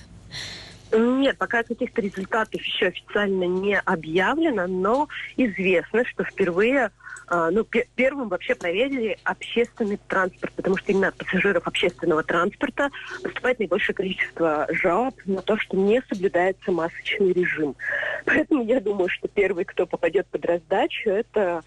Нет, 0.92 1.38
пока 1.38 1.64
каких-то 1.64 2.02
результатов 2.02 2.62
еще 2.62 2.88
официально 2.88 3.44
не 3.44 3.80
объявлено, 3.80 4.66
но 4.68 5.08
известно, 5.38 6.04
что 6.06 6.24
впервые 6.24 6.92
ну, 7.30 7.66
первым 7.96 8.30
вообще 8.30 8.56
проверили 8.56 9.18
общественный 9.24 10.00
транспорт, 10.08 10.54
потому 10.56 10.78
что 10.78 10.92
именно 10.92 11.10
от 11.10 11.16
пассажиров 11.16 11.68
общественного 11.68 12.24
транспорта 12.24 12.90
поступает 13.24 13.60
наибольшее 13.60 13.96
количество 13.96 14.68
жалоб 14.70 15.16
на 15.26 15.42
то, 15.42 15.58
что 15.58 15.78
не 15.78 16.02
соблюдается 16.10 16.72
масочный 16.72 17.34
режим. 17.34 17.76
Поэтому 18.26 18.64
я 18.64 18.80
думаю, 18.80 19.10
что 19.10 19.28
первый, 19.28 19.66
кто 19.66 19.86
попадет 19.86 20.28
под 20.28 20.46
раздачу, 20.46 21.10
это 21.10 21.64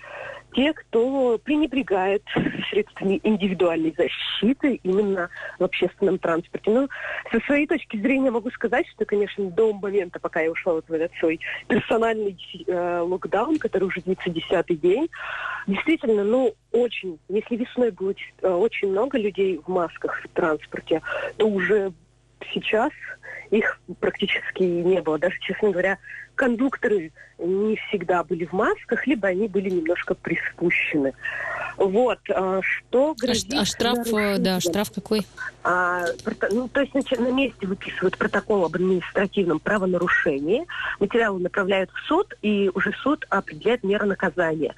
те, 0.55 0.73
кто 0.73 1.39
пренебрегает 1.39 2.23
средствами 2.71 3.21
индивидуальной 3.23 3.95
защиты 3.97 4.81
именно 4.83 5.31
в 5.59 5.65
общественном 5.65 6.19
транспорте. 6.19 6.71
Но 6.71 6.89
со 7.31 7.41
своей 7.47 7.67
точки 7.67 7.97
зрения 7.97 8.31
могу 8.31 8.51
сказать, 8.51 8.87
что, 8.89 9.05
конечно, 9.05 9.45
до 9.51 9.73
момента, 9.73 10.21
пока 10.21 10.41
я 10.41 10.51
ушла 10.51 10.75
вот 10.75 10.89
в 10.89 10.93
этот 10.93 11.13
свой 11.19 11.41
персональный 11.69 12.37
э, 12.67 12.99
локдаун, 13.01 13.59
который 13.59 13.85
уже 13.85 14.01
длится 14.03 14.31
десятый 14.31 14.77
день, 14.77 15.09
действительно, 15.67 16.25
ну, 16.25 16.55
очень, 16.73 17.19
если 17.29 17.57
весной 17.57 17.91
будет 17.91 18.19
э, 18.43 18.49
очень 18.49 18.89
много 18.89 19.19
людей 19.19 19.61
в 19.65 19.69
масках 19.69 20.23
в 20.23 20.29
транспорте, 20.29 21.03
то 21.37 21.47
уже 21.47 21.93
сейчас 22.53 22.93
их 23.51 23.81
практически 24.01 24.63
не 24.63 25.01
было. 25.01 25.19
Даже, 25.19 25.39
честно 25.41 25.71
говоря, 25.71 25.99
кондукторы 26.35 27.13
не 27.39 27.77
всегда 27.89 28.23
были 28.25 28.45
в 28.45 28.53
масках, 28.53 29.07
либо 29.07 29.29
они 29.29 29.49
были 29.49 29.71
немножко 29.71 30.15
приспущены. 30.15 31.13
Вот, 31.77 32.19
а, 32.31 32.61
что 32.63 33.11
а 33.11 33.15
грозит... 33.15 33.53
А, 33.55 33.65
штраф, 33.65 34.07
э, 34.13 34.39
да, 34.39 34.61
штраф 34.61 34.93
какой? 34.93 35.27
А, 35.65 36.05
ну, 36.51 36.69
то 36.69 36.81
есть 36.81 36.95
на, 36.95 37.03
на 37.21 37.33
месте 37.33 37.67
выписывают 37.67 38.19
протокол 38.19 38.67
об 38.67 38.75
административном 38.75 39.59
правонарушении, 39.59 40.67
материалы 41.01 41.41
направляют 41.41 41.91
в 41.91 42.07
суд, 42.07 42.35
и 42.43 42.71
уже 42.75 42.93
суд 43.03 43.25
определяет 43.31 43.83
меры 43.85 44.07
наказания. 44.07 44.75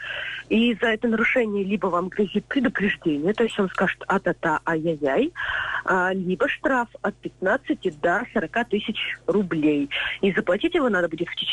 И 0.49 0.75
за 0.81 0.87
это 0.89 1.09
нарушение 1.09 1.65
либо 1.65 1.89
вам 1.89 2.09
грозит 2.09 2.45
предупреждение, 2.47 3.35
то 3.35 3.43
есть 3.43 3.59
он 3.59 3.69
скажет 3.71 4.03
а-та-та, 4.07 4.61
ай-яй-яй, 4.65 5.33
а, 5.85 6.13
либо 6.13 6.49
штраф 6.49 6.89
от 7.03 7.15
15 7.17 8.01
до 8.01 8.25
40 8.33 8.69
тысяч 8.69 8.97
рублей. 9.27 9.91
И 10.21 10.33
заплатить 10.33 10.75
его 10.75 10.89
надо 10.89 11.09
будет 11.09 11.29
в 11.29 11.35
течение 11.35 11.44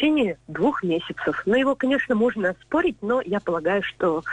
двух 0.48 0.84
месяцев. 0.84 1.44
Но 1.46 1.56
его, 1.56 1.76
конечно, 1.76 2.16
можно 2.16 2.50
оспорить, 2.50 2.98
но 3.02 3.22
я 3.22 3.40
полагаю, 3.40 3.84
что 3.84 4.24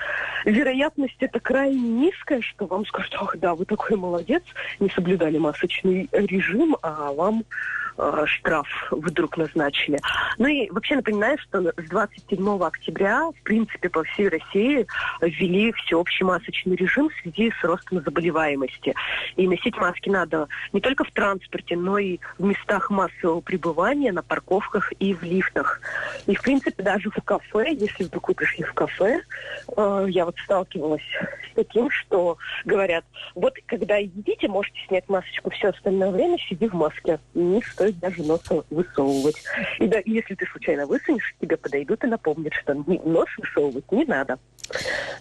вероятность 0.44 1.16
это 1.20 1.40
крайне 1.40 1.80
низкая, 1.80 2.40
что 2.40 2.66
вам 2.66 2.86
скажут, 2.86 3.14
ах 3.18 3.36
да, 3.38 3.54
вы 3.54 3.64
такой 3.64 3.96
молодец, 3.96 4.42
не 4.80 4.88
соблюдали 4.90 5.38
масочный 5.38 6.08
режим, 6.12 6.76
а 6.82 7.12
вам 7.12 7.44
э, 7.98 8.24
штраф 8.26 8.66
вдруг 8.90 9.36
назначили. 9.36 9.98
Ну 10.38 10.46
и 10.46 10.70
вообще 10.70 10.96
напоминаю, 10.96 11.38
что 11.38 11.60
с 11.60 11.88
27 11.88 12.62
октября, 12.62 13.30
в 13.30 13.42
принципе, 13.42 13.88
по 13.88 14.04
всей 14.04 14.28
России 14.28 14.86
ввели 15.20 15.72
всеобщий 15.72 16.24
масочный 16.24 16.76
режим 16.76 17.08
в 17.10 17.14
связи 17.22 17.52
с 17.60 17.64
ростом 17.64 18.02
заболеваемости. 18.02 18.94
И 19.36 19.46
носить 19.46 19.76
маски 19.76 20.08
надо 20.08 20.48
не 20.72 20.80
только 20.80 21.04
в 21.04 21.10
транспорте, 21.10 21.76
но 21.76 21.98
и 21.98 22.18
в 22.38 22.44
местах 22.44 22.90
массового 22.90 23.40
пребывания, 23.40 24.12
на 24.12 24.22
парковках 24.22 24.92
и 24.98 25.14
в 25.14 25.22
лифтах. 25.22 25.80
И, 26.26 26.34
в 26.34 26.42
принципе, 26.42 26.82
даже 26.82 27.10
в 27.10 27.22
кафе, 27.24 27.72
если 27.72 28.04
вдруг 28.04 28.28
вы 28.28 28.34
пришли 28.34 28.64
в 28.64 28.72
кафе, 28.74 29.20
э, 29.76 30.06
я 30.08 30.24
вот 30.24 30.36
сталкивалась 30.44 31.02
с 31.50 31.54
таким, 31.54 31.90
что 31.90 32.38
говорят, 32.64 33.04
вот 33.34 33.54
когда 33.66 33.96
едите, 33.96 34.48
можете 34.48 34.78
снять 34.86 35.08
масочку, 35.08 35.50
все 35.50 35.68
остальное 35.68 36.10
время 36.10 36.38
сиди 36.38 36.68
в 36.68 36.74
маске. 36.74 37.18
Не 37.34 37.62
стоит 37.62 37.87
даже 37.96 38.22
носа 38.22 38.64
высовывать. 38.70 39.36
И 39.78 39.86
да, 39.86 39.98
если 40.04 40.34
ты 40.34 40.46
случайно 40.46 40.86
высунешь, 40.86 41.34
тебе 41.40 41.56
подойдут 41.56 42.04
и 42.04 42.06
напомнят, 42.06 42.52
что 42.54 42.74
нос 42.74 43.28
высовывать 43.38 43.90
не 43.92 44.04
надо. 44.04 44.38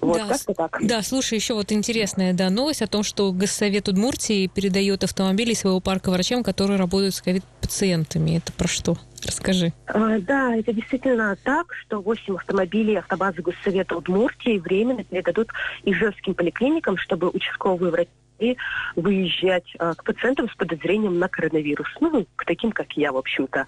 Вот, 0.01 0.17
да, 0.17 0.27
как-то 0.27 0.53
так. 0.53 0.77
Да, 0.81 1.01
слушай, 1.01 1.36
еще 1.36 1.53
вот 1.53 1.71
интересная 1.71 2.33
да, 2.33 2.50
новость 2.50 2.81
о 2.81 2.88
том, 2.88 3.03
что 3.03 3.31
Госсовет 3.31 3.88
Удмуртии 3.88 4.47
передает 4.47 5.03
автомобили 5.03 5.53
своего 5.53 5.79
парка 5.79 6.12
врачам, 6.12 6.43
которые 6.43 6.77
работают 6.77 7.15
с 7.15 7.21
ковид-пациентами. 7.21 8.38
Это 8.38 8.51
про 8.51 8.67
что? 8.67 8.97
Расскажи. 9.24 9.74
А, 9.88 10.19
да, 10.19 10.55
это 10.55 10.74
действительно 10.74 11.36
так, 11.43 11.74
что 11.74 12.01
8 12.01 12.36
автомобилей 12.36 12.95
автобазы 12.95 13.41
Госсовета 13.41 13.95
Удмуртии 13.95 14.59
временно 14.59 15.03
передадут 15.03 15.50
ижевским 15.83 16.36
поликлиникам, 16.36 16.97
чтобы 16.97 17.29
участковые 17.29 17.91
врачи 17.91 18.09
и 18.39 18.58
выезжать 18.96 19.65
а, 19.79 19.94
к 19.94 20.03
пациентам 20.03 20.50
с 20.50 20.56
подозрением 20.56 21.20
на 21.20 21.27
коронавирус. 21.27 21.88
Ну, 22.00 22.25
к 22.36 22.46
таким, 22.46 22.72
как 22.72 22.94
я, 22.94 23.12
в 23.12 23.17
общем-то. 23.17 23.65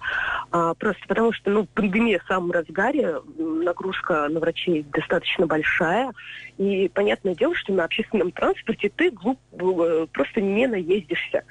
А, 0.50 0.74
просто 0.74 1.02
потому 1.06 1.32
что, 1.32 1.50
ну, 1.50 1.66
пандемия 1.66 2.20
в 2.20 2.26
самом 2.26 2.50
разгаре, 2.52 3.16
нагрузка 3.36 4.28
на 4.28 4.40
врачей 4.40 4.84
достаточно 4.92 5.46
большая. 5.46 6.12
И 6.58 6.90
понятное 6.92 7.34
дело, 7.34 7.54
что 7.54 7.72
на 7.72 7.84
общественном 7.84 8.32
транспорте 8.32 8.90
ты 8.94 9.10
глуп, 9.10 9.38
э, 9.52 10.06
просто 10.12 10.40
не 10.40 10.66
наездишься. 10.66 11.44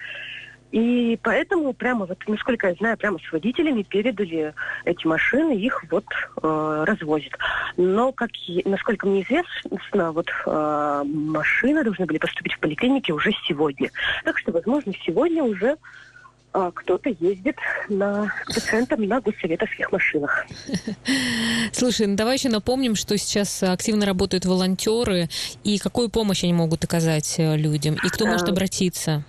И 0.72 1.18
поэтому 1.24 1.74
прямо 1.74 2.06
вот, 2.06 2.20
насколько 2.28 2.68
я 2.68 2.76
знаю, 2.76 2.98
прямо 2.98 3.18
с 3.20 3.32
водителями 3.32 3.82
передали 3.82 4.54
эти 4.86 5.08
машины, 5.08 5.54
их 5.54 5.84
вот 5.90 6.06
э, 6.44 6.84
развозят. 6.88 7.34
Но, 7.76 8.12
как, 8.12 8.30
насколько 8.66 9.08
мне 9.08 9.24
известно, 9.24 10.12
вот 10.12 10.28
э, 10.46 11.04
машины 11.06 11.84
должны 11.84 12.06
были 12.06 12.20
поступить 12.20 12.54
в 12.54 12.60
поликлинике 12.60 13.14
уже 13.14 13.32
сегодня. 13.48 13.90
Так 14.24 14.38
что, 14.38 14.52
возможно, 14.52 14.94
сегодня 15.04 15.44
уже 15.44 15.78
э, 16.54 16.72
кто-то 16.76 17.10
ездит 17.20 17.58
на 17.90 18.32
пациентам 18.46 19.08
на 19.08 19.22
госсоветовских 19.22 19.92
машинах. 19.92 20.46
Слушай, 21.74 22.06
ну 22.06 22.16
давай 22.16 22.36
еще 22.36 22.50
напомним, 22.50 22.94
что 22.94 23.18
сейчас 23.18 23.64
активно 23.64 24.06
работают 24.06 24.46
волонтеры, 24.46 25.30
и 25.64 25.80
какую 25.80 26.10
помощь 26.10 26.44
они 26.44 26.54
могут 26.54 26.84
оказать 26.84 27.40
э, 27.40 27.58
людям, 27.58 27.96
и 27.96 28.10
кто 28.10 28.28
может 28.28 28.50
обратиться? 28.50 29.24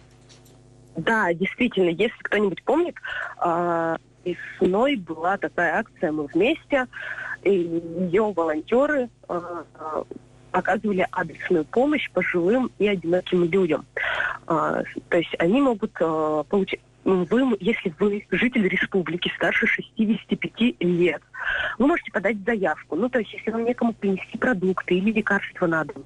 Да, 0.96 1.32
действительно, 1.32 1.90
если 1.90 2.16
кто-нибудь 2.22 2.62
помнит, 2.64 2.96
весной 4.24 4.96
была 4.96 5.38
такая 5.38 5.78
акция 5.78 6.12
«Мы 6.12 6.26
вместе», 6.26 6.86
и 7.42 7.50
ее 7.50 8.32
волонтеры 8.36 9.08
э, 9.28 9.40
оказывали 10.52 11.06
адресную 11.10 11.64
помощь 11.64 12.10
пожилым 12.10 12.70
и 12.78 12.86
одиноким 12.86 13.44
людям. 13.44 13.86
То 14.46 14.84
есть 15.12 15.34
они 15.38 15.62
могут 15.62 15.92
получить 15.94 16.80
вы, 17.04 17.56
если 17.60 17.94
вы 17.98 18.26
житель 18.30 18.68
республики 18.68 19.32
старше 19.36 19.66
65 19.66 20.80
лет, 20.80 21.22
вы 21.78 21.86
можете 21.86 22.12
подать 22.12 22.36
заявку. 22.44 22.96
Ну, 22.96 23.08
то 23.08 23.18
есть, 23.20 23.32
если 23.32 23.50
вам 23.50 23.64
некому 23.64 23.92
принести 23.94 24.36
продукты 24.38 24.96
или 24.96 25.12
лекарства 25.12 25.66
на 25.66 25.84
дом, 25.84 26.04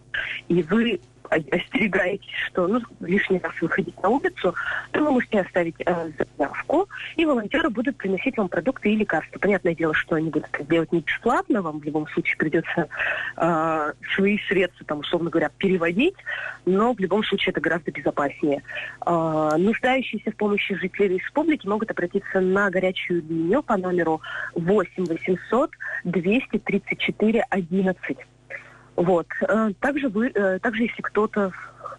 и 0.49 0.63
вы 0.63 1.01
остерегаетесь, 1.31 2.31
что 2.49 2.67
ну, 2.67 2.81
лишний 3.01 3.39
раз 3.39 3.53
выходить 3.61 4.01
на 4.03 4.09
улицу, 4.09 4.55
то 4.93 5.01
вы 5.01 5.11
можете 5.11 5.41
оставить 5.41 5.77
э, 5.85 6.11
заявку, 6.39 6.89
и 7.17 7.25
волонтеры 7.25 7.71
будут 7.71 7.97
приносить 7.97 8.37
вам 8.37 8.49
продукты 8.49 8.93
и 8.93 8.97
лекарства. 8.97 9.39
Понятное 9.39 9.75
дело, 9.75 9.95
что 9.95 10.17
они 10.17 10.31
будут 10.31 10.49
делать 10.69 10.93
не 10.93 11.01
бесплатно, 11.01 11.63
вам 11.63 11.81
в 11.81 11.85
любом 11.85 12.07
случае 12.09 12.37
придется 12.37 12.89
э, 13.37 13.93
свои 14.15 14.39
средства, 14.49 14.87
там, 14.87 15.01
условно 15.01 15.31
говоря, 15.31 15.51
переводить, 15.59 16.17
но 16.65 16.93
в 16.93 16.99
любом 16.99 17.25
случае 17.25 17.53
это 17.53 17.61
гораздо 17.61 17.91
безопаснее. 17.91 18.63
Э, 19.07 19.51
нуждающиеся 19.57 20.31
в 20.31 20.37
помощи 20.37 20.75
жители 20.75 21.15
республики 21.15 21.67
могут 21.67 21.91
обратиться 21.91 22.41
на 22.41 22.71
горячую 22.71 23.23
линию 23.23 23.63
по 23.63 23.77
номеру 23.77 24.21
8 24.55 25.05
800 25.07 25.71
234 26.05 27.45
11. 27.49 28.19
Вот. 28.97 29.27
Э, 29.49 29.73
также, 29.81 30.09
вы, 30.09 30.29
э, 30.29 30.59
также 30.61 30.85
если 30.85 31.03
кто-то 31.03 31.53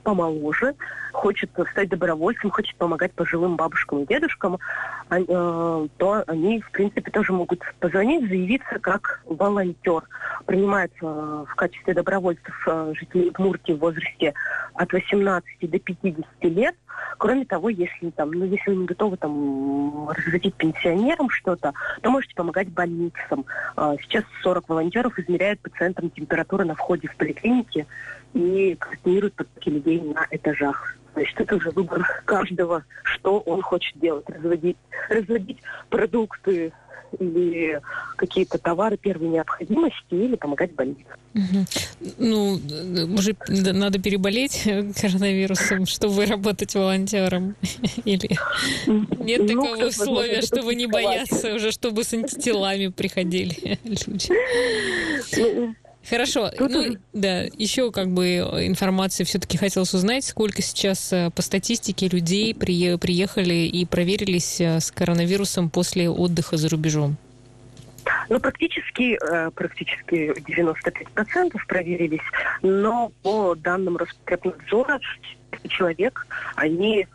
помоложе, 0.04 0.75
хочет 1.12 1.50
стать 1.72 1.89
добровольцем, 1.89 2.51
хочет 2.51 2.75
помогать 2.75 3.13
пожилым 3.13 3.56
бабушкам 3.56 4.04
и 4.04 4.06
дедушкам, 4.06 4.60
а, 5.10 5.20
э, 5.20 5.88
то 5.98 6.24
они, 6.27 6.62
в 6.62 6.72
принципе, 6.72 7.10
тоже 7.12 7.34
могут 7.34 7.62
позвонить, 7.80 8.27
заявиться 8.27 8.80
как 8.80 9.22
волонтер. 9.25 10.04
Принимается 10.46 11.06
в 11.06 11.56
качестве 11.56 11.94
добровольцев 11.94 12.68
жителей 12.94 13.30
Удмуртии 13.30 13.74
в 13.74 13.80
возрасте 13.80 14.34
от 14.74 14.94
18 14.94 15.70
до 15.70 15.80
50 15.80 16.25
лет. 16.44 16.75
Кроме 17.18 17.46
того, 17.46 17.70
если 17.70 18.10
там, 18.12 18.32
ну, 18.32 18.46
если 18.46 18.72
вы 18.72 18.77
не 18.77 18.86
готовы 18.86 19.18
там 19.18 20.10
разразить 20.10 20.56
пенсионерам 20.56 21.30
что-то, 21.30 21.74
то 22.01 22.12
можете 22.12 22.36
помогать 22.36 22.70
больницам. 22.70 23.46
Сейчас 24.01 24.24
40 24.44 24.70
волонтеров 24.70 25.18
измеряют 25.20 25.60
пациентам 25.62 26.10
температуру 26.10 26.65
на 26.65 26.75
входе 26.75 27.08
в 27.08 27.15
поликлинике 27.15 27.86
и 28.36 28.75
координируют 28.75 29.34
потоки 29.34 29.70
людей 29.70 30.01
на 30.01 30.27
этажах. 30.30 30.96
Есть 31.15 31.34
это 31.38 31.56
уже 31.56 31.72
выбор 31.72 32.06
каждого, 32.25 32.84
что 33.04 33.39
он 33.39 33.62
хочет 33.62 33.98
делать. 34.00 34.25
Разводить, 34.30 34.77
разводить 35.10 35.60
продукты 35.89 36.74
или 37.18 37.80
какие-то 38.18 38.58
товары 38.58 38.98
первой 38.98 39.30
необходимости 39.30 40.12
или 40.12 40.36
помогать 40.36 40.74
больницам. 40.74 41.13
Угу. 41.34 41.65
Ну, 42.18 42.60
уже 43.13 43.36
надо 43.48 44.00
переболеть 44.00 44.63
коронавирусом, 45.00 45.86
чтобы 45.86 46.25
работать 46.25 46.75
волонтером? 46.75 47.56
Или 48.06 48.38
нет 48.88 49.42
ну, 49.42 49.48
такого 49.48 49.88
условия, 49.88 50.42
чтобы 50.42 50.75
не 50.75 50.88
бояться 50.88 51.54
уже, 51.54 51.72
чтобы 51.72 52.04
с 52.04 52.13
антителами 52.13 52.88
приходили 52.88 53.80
люди? 53.86 55.75
Хорошо. 56.09 56.50
Тут... 56.50 56.71
Ну, 56.71 56.97
да, 57.13 57.43
еще 57.57 57.91
как 57.91 58.09
бы 58.09 58.38
информации 58.38 59.24
все-таки 59.24 59.57
хотелось 59.57 59.93
узнать, 59.93 60.24
сколько 60.24 60.62
сейчас 60.62 61.12
э, 61.12 61.31
по 61.31 61.41
статистике 61.41 62.07
людей 62.07 62.53
при... 62.53 62.97
приехали 62.97 63.53
и 63.53 63.85
проверились 63.85 64.62
э, 64.62 64.79
с 64.79 64.91
коронавирусом 64.91 65.69
после 65.69 66.09
отдыха 66.09 66.57
за 66.57 66.69
рубежом. 66.69 67.17
Ну, 68.29 68.39
практически, 68.39 69.17
э, 69.19 69.50
практически 69.51 70.33
95% 70.39 71.57
проверились, 71.67 72.21
но 72.62 73.12
по 73.24 73.55
данным 73.55 73.97
Роспотребнадзора 73.97 75.00
человек, 75.69 76.27
они 76.55 77.07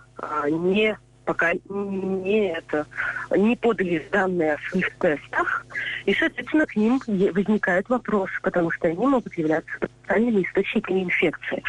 не 0.50 0.96
пока 1.24 1.52
не, 1.68 2.48
это, 2.48 2.86
не 3.36 3.54
подали 3.54 4.04
данные 4.10 4.54
о 4.54 4.68
своих 4.68 4.92
тестах, 4.96 5.59
и, 6.06 6.14
соответственно, 6.14 6.64
к 6.66 6.76
ним 6.76 7.00
возникают 7.06 7.88
вопросы, 7.88 8.32
потому 8.42 8.70
что 8.70 8.86
они 8.88 9.06
могут 9.06 9.36
являться 9.36 9.72
потенциальными 9.78 10.42
источниками 10.42 11.04
инфекции. 11.04 11.62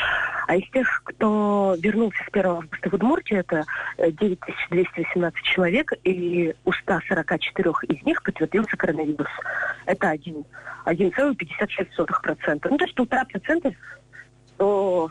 А 0.48 0.56
из 0.56 0.68
тех, 0.72 1.04
кто 1.06 1.76
вернулся 1.80 2.24
с 2.24 2.28
1 2.32 2.46
августа 2.46 2.90
в 2.90 2.94
Удмуртию, 2.94 3.40
это 3.40 3.66
9218 3.98 5.40
э, 5.40 5.44
человек, 5.44 5.92
и 6.04 6.56
у 6.66 6.72
144 6.72 7.72
из 7.90 8.06
них 8.06 8.24
подтвердился 8.24 8.78
коронавирус. 8.78 9.28
Это 9.86 10.14
1,56%. 10.14 12.68
Ну, 12.70 12.78
то 12.78 12.86
есть 12.86 12.96
полтора 12.96 13.26
процента 13.26 13.74
кто 14.62 15.10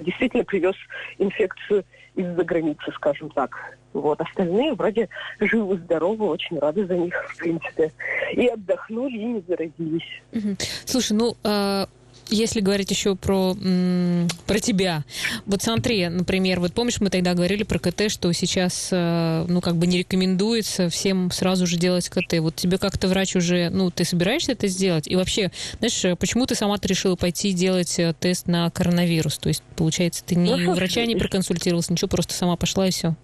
действительно 0.00 0.44
привез 0.44 0.76
инфекцию 1.18 1.84
из-за 2.14 2.44
границы, 2.44 2.92
скажем 2.94 3.28
так. 3.30 3.50
Вот. 3.92 4.20
Остальные 4.20 4.74
вроде 4.74 5.08
живы-здоровы, 5.40 6.26
очень 6.26 6.58
рады 6.58 6.86
за 6.86 6.96
них, 6.96 7.14
в 7.14 7.38
принципе. 7.38 7.92
И 8.32 8.46
отдохнули, 8.46 9.16
и 9.16 9.24
не 9.24 9.44
заразились. 9.48 10.58
Слушай, 10.84 11.12
ну, 11.12 11.36
а, 11.42 11.88
если 12.30 12.60
говорить 12.60 12.90
еще 12.90 13.16
про, 13.16 13.56
про 14.46 14.58
тебя, 14.58 15.04
вот 15.46 15.62
смотри, 15.62 16.08
например, 16.08 16.60
вот 16.60 16.72
помнишь, 16.74 17.00
мы 17.00 17.10
тогда 17.10 17.34
говорили 17.34 17.62
про 17.62 17.78
КТ, 17.78 18.10
что 18.10 18.32
сейчас, 18.32 18.88
э, 18.92 19.46
ну, 19.48 19.60
как 19.60 19.76
бы 19.76 19.86
не 19.86 19.98
рекомендуется 19.98 20.88
всем 20.88 21.30
сразу 21.30 21.66
же 21.66 21.76
делать 21.76 22.08
КТ. 22.08 22.38
Вот 22.40 22.54
тебе 22.54 22.78
как-то 22.78 23.08
врач 23.08 23.36
уже, 23.36 23.70
ну, 23.70 23.90
ты 23.90 24.04
собираешься 24.04 24.52
это 24.52 24.68
сделать? 24.68 25.08
И 25.08 25.16
вообще, 25.16 25.50
знаешь, 25.78 26.18
почему 26.18 26.46
ты 26.46 26.54
сама-то 26.54 26.86
решила 26.88 27.16
пойти 27.16 27.52
делать 27.52 27.98
э, 27.98 28.14
тест 28.18 28.46
на 28.46 28.70
коронавирус? 28.70 29.38
То 29.38 29.48
есть, 29.48 29.62
получается, 29.76 30.22
ты 30.24 30.34
ни 30.34 30.52
ну, 30.52 30.74
врача 30.74 31.04
не 31.06 31.16
проконсультировалась, 31.16 31.88
ничего, 31.90 32.08
просто 32.08 32.34
сама 32.34 32.56
пошла 32.56 32.86
и 32.86 32.90
все? 32.90 33.14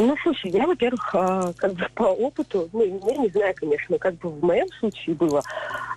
Ну, 0.00 0.16
слушай, 0.22 0.50
я, 0.52 0.66
во-первых, 0.66 1.14
а, 1.14 1.52
как 1.56 1.72
бы 1.72 1.86
по 1.94 2.04
опыту, 2.04 2.68
ну, 2.72 2.84
я 2.84 3.16
не 3.16 3.28
знаю, 3.30 3.54
конечно, 3.56 3.98
как 3.98 4.14
бы 4.14 4.28
в 4.30 4.44
моем 4.44 4.68
случае 4.78 5.16
было, 5.16 5.42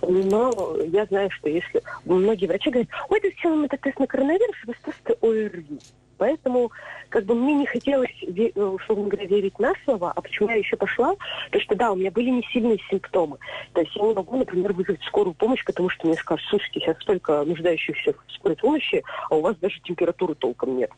но 0.02 0.76
я 0.86 1.04
знаю, 1.06 1.30
что 1.30 1.48
если 1.48 1.82
многие 2.04 2.46
врачи 2.46 2.70
говорят, 2.70 2.90
ой, 3.08 3.20
ты 3.20 3.32
сделаем 3.38 3.64
этот 3.64 3.80
тест 3.80 3.98
на 4.00 4.06
коронавирус, 4.06 4.56
вы 4.66 4.74
просто 4.82 5.14
ОРВИ. 5.22 5.78
Поэтому 6.18 6.72
как 7.12 7.26
бы 7.26 7.34
мне 7.34 7.54
не 7.54 7.66
хотелось, 7.66 8.10
условно 8.56 9.08
говоря, 9.08 9.26
верить 9.26 9.58
на 9.58 9.74
слово, 9.84 10.12
а 10.16 10.20
почему 10.22 10.48
я 10.48 10.56
еще 10.56 10.76
пошла, 10.76 11.14
то 11.50 11.60
что 11.60 11.74
да, 11.74 11.92
у 11.92 11.96
меня 11.96 12.10
были 12.10 12.30
не 12.30 12.42
сильные 12.52 12.78
симптомы. 12.90 13.36
То 13.74 13.82
есть 13.82 13.94
я 13.94 14.02
не 14.02 14.14
могу, 14.14 14.38
например, 14.38 14.72
вызвать 14.72 15.02
скорую 15.02 15.34
помощь, 15.34 15.62
потому 15.64 15.90
что 15.90 16.06
мне 16.06 16.16
скажут, 16.16 16.46
слушайте, 16.48 16.80
сейчас 16.80 16.96
столько 17.02 17.44
нуждающихся 17.44 18.14
в 18.14 18.32
скорой 18.32 18.56
помощи, 18.56 19.04
а 19.28 19.36
у 19.36 19.42
вас 19.42 19.56
даже 19.56 19.78
температуры 19.82 20.34
толком 20.34 20.78
нет. 20.78 20.90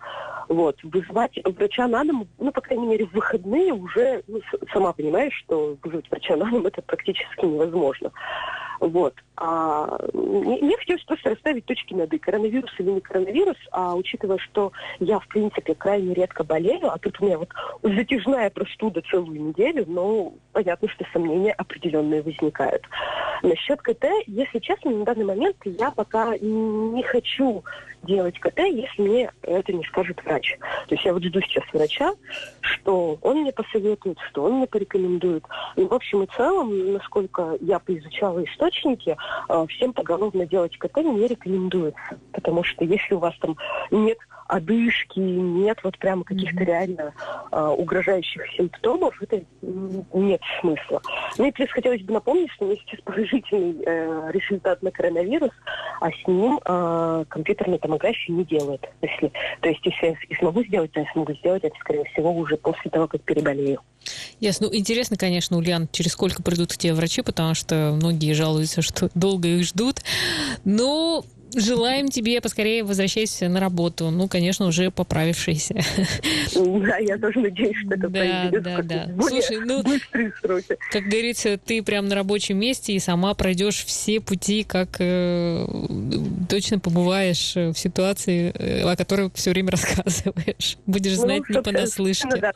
Вот. 0.48 0.78
Вызвать 0.84 1.36
врача 1.44 1.88
на 1.88 2.04
дом, 2.04 2.28
ну, 2.38 2.52
по 2.52 2.60
крайней 2.60 2.86
мере, 2.86 3.06
в 3.06 3.12
выходные 3.12 3.72
уже, 3.72 4.22
ну, 4.28 4.40
сама 4.72 4.92
понимаешь, 4.92 5.34
что 5.44 5.76
вызвать 5.82 6.08
врача 6.10 6.36
на 6.36 6.48
дом 6.48 6.66
это 6.66 6.80
практически 6.80 7.44
невозможно. 7.44 8.12
Вот. 8.84 9.14
А, 9.36 9.98
мне 10.12 10.76
хотелось 10.76 11.02
просто 11.04 11.30
расставить 11.30 11.64
точки 11.64 11.94
над 11.94 12.12
«и». 12.12 12.18
Коронавирус 12.18 12.70
или 12.78 12.90
не 12.90 13.00
коронавирус, 13.00 13.56
а 13.72 13.94
учитывая, 13.94 14.38
что 14.38 14.72
я, 15.00 15.18
в 15.18 15.26
принципе, 15.28 15.74
крайне 15.74 16.12
редко 16.12 16.44
болею, 16.44 16.92
а 16.92 16.98
тут 16.98 17.20
у 17.20 17.24
меня 17.24 17.38
вот 17.38 17.48
затяжная 17.82 18.50
простуда 18.50 19.02
целую 19.10 19.42
неделю, 19.42 19.84
но 19.88 20.34
понятно, 20.52 20.88
что 20.88 21.04
сомнения 21.12 21.52
определенные 21.52 22.22
возникают. 22.22 22.82
Насчет 23.42 23.80
КТ, 23.82 24.04
если 24.26 24.58
честно, 24.58 24.90
на 24.90 25.04
данный 25.04 25.24
момент 25.24 25.56
я 25.64 25.90
пока 25.90 26.36
не 26.38 27.02
хочу 27.02 27.64
делать 28.04 28.38
КТ, 28.38 28.58
если 28.58 29.02
мне 29.02 29.30
это 29.42 29.72
не 29.72 29.84
скажет 29.84 30.22
врач. 30.24 30.56
То 30.88 30.94
есть 30.94 31.04
я 31.04 31.12
вот 31.12 31.24
жду 31.24 31.40
сейчас 31.40 31.64
врача, 31.72 32.12
что 32.60 33.18
он 33.22 33.40
мне 33.40 33.52
посоветует, 33.52 34.18
что 34.30 34.44
он 34.44 34.58
мне 34.58 34.66
порекомендует. 34.66 35.44
И 35.76 35.84
в 35.84 35.92
общем 35.92 36.22
и 36.22 36.26
целом, 36.36 36.92
насколько 36.92 37.56
я 37.60 37.78
поизучала 37.78 38.44
источники, 38.74 39.16
э, 39.48 39.66
всем 39.68 39.92
поголовно 39.92 40.46
делать 40.46 40.76
КТ 40.76 40.96
не 40.98 41.26
рекомендуется. 41.26 42.18
Потому 42.32 42.64
что 42.64 42.84
если 42.84 43.14
у 43.14 43.18
вас 43.18 43.34
там 43.40 43.56
нет 43.90 44.18
одышки, 44.46 45.18
нет 45.18 45.78
вот 45.82 45.98
прямо 45.98 46.24
каких-то 46.24 46.62
mm-hmm. 46.62 46.66
реально 46.66 47.14
э, 47.50 47.74
угрожающих 47.78 48.42
симптомов, 48.56 49.20
это 49.22 49.42
нет 50.12 50.40
смысла. 50.60 51.02
Ну 51.38 51.46
и 51.46 51.52
плюс 51.52 51.70
хотелось 51.70 52.02
бы 52.02 52.12
напомнить, 52.12 52.50
что 52.52 52.64
у 52.64 52.68
меня 52.68 52.80
сейчас 52.80 53.00
положительный 53.00 53.82
э, 53.84 54.30
результат 54.32 54.82
на 54.82 54.90
коронавирус, 54.90 55.52
а 56.00 56.10
с 56.10 56.26
ним 56.26 56.60
э, 56.64 57.24
компьютерная 57.28 57.78
томографию 57.78 58.36
не 58.36 58.44
делают. 58.44 58.86
Если, 59.02 59.32
то 59.60 59.68
есть 59.68 59.80
если 59.84 60.06
я 60.06 60.16
и 60.28 60.34
смогу 60.36 60.64
сделать, 60.64 60.92
то 60.92 61.00
я 61.00 61.06
смогу 61.12 61.32
сделать 61.34 61.64
это, 61.64 61.76
скорее 61.80 62.04
всего, 62.04 62.32
уже 62.32 62.56
после 62.56 62.90
того, 62.90 63.08
как 63.08 63.22
переболею. 63.22 63.80
Ясно. 64.40 64.68
Ну, 64.68 64.74
интересно, 64.76 65.16
конечно, 65.16 65.56
Ульян, 65.56 65.88
через 65.90 66.12
сколько 66.12 66.42
придут 66.42 66.72
к 66.72 66.76
тебе 66.76 66.94
врачи, 66.94 67.22
потому 67.22 67.54
что 67.54 67.92
многие 67.94 68.32
жалуются, 68.32 68.82
что 68.82 69.10
долго 69.14 69.48
их 69.48 69.64
ждут. 69.64 70.02
Но 70.64 71.24
Желаем 71.54 72.08
тебе 72.08 72.40
поскорее 72.40 72.84
возвращайся 72.84 73.48
на 73.48 73.60
работу. 73.60 74.10
Ну, 74.10 74.28
конечно, 74.28 74.66
уже 74.66 74.90
поправившийся. 74.90 75.74
Да, 76.54 76.98
я 76.98 77.18
тоже 77.18 77.40
надеюсь, 77.40 77.76
что 77.78 77.94
это 77.94 78.08
да, 78.08 78.50
да, 78.52 78.82
да. 78.82 79.08
Слушай, 79.28 79.58
ну, 79.64 79.82
как 80.90 81.04
говорится, 81.04 81.58
ты 81.58 81.82
прям 81.82 82.08
на 82.08 82.14
рабочем 82.14 82.58
месте 82.58 82.92
и 82.92 82.98
сама 82.98 83.34
пройдешь 83.34 83.84
все 83.84 84.20
пути, 84.20 84.64
как 84.64 84.96
э, 84.98 85.66
точно 86.48 86.78
побываешь 86.78 87.54
в 87.54 87.74
ситуации, 87.74 88.52
э, 88.54 88.82
о 88.82 88.96
которой 88.96 89.30
все 89.34 89.50
время 89.50 89.70
рассказываешь. 89.72 90.78
Будешь 90.86 91.16
ну, 91.16 91.22
знать 91.22 91.48
не 91.48 91.62
понаслышке. 91.62 92.36
Да, 92.40 92.52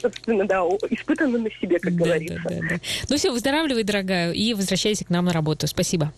собственно, 0.00 0.46
да, 0.46 0.60
испытано 0.90 1.38
на 1.38 1.50
себе, 1.50 1.78
как 1.78 1.96
да, 1.96 2.04
говорится. 2.04 2.40
Да, 2.44 2.50
да, 2.50 2.68
да. 2.70 2.80
Ну 3.08 3.16
все, 3.16 3.30
выздоравливай, 3.30 3.82
дорогая, 3.82 4.32
и 4.32 4.54
возвращайся 4.54 5.04
к 5.04 5.10
нам 5.10 5.24
на 5.24 5.32
работу. 5.32 5.66
Спасибо. 5.66 6.12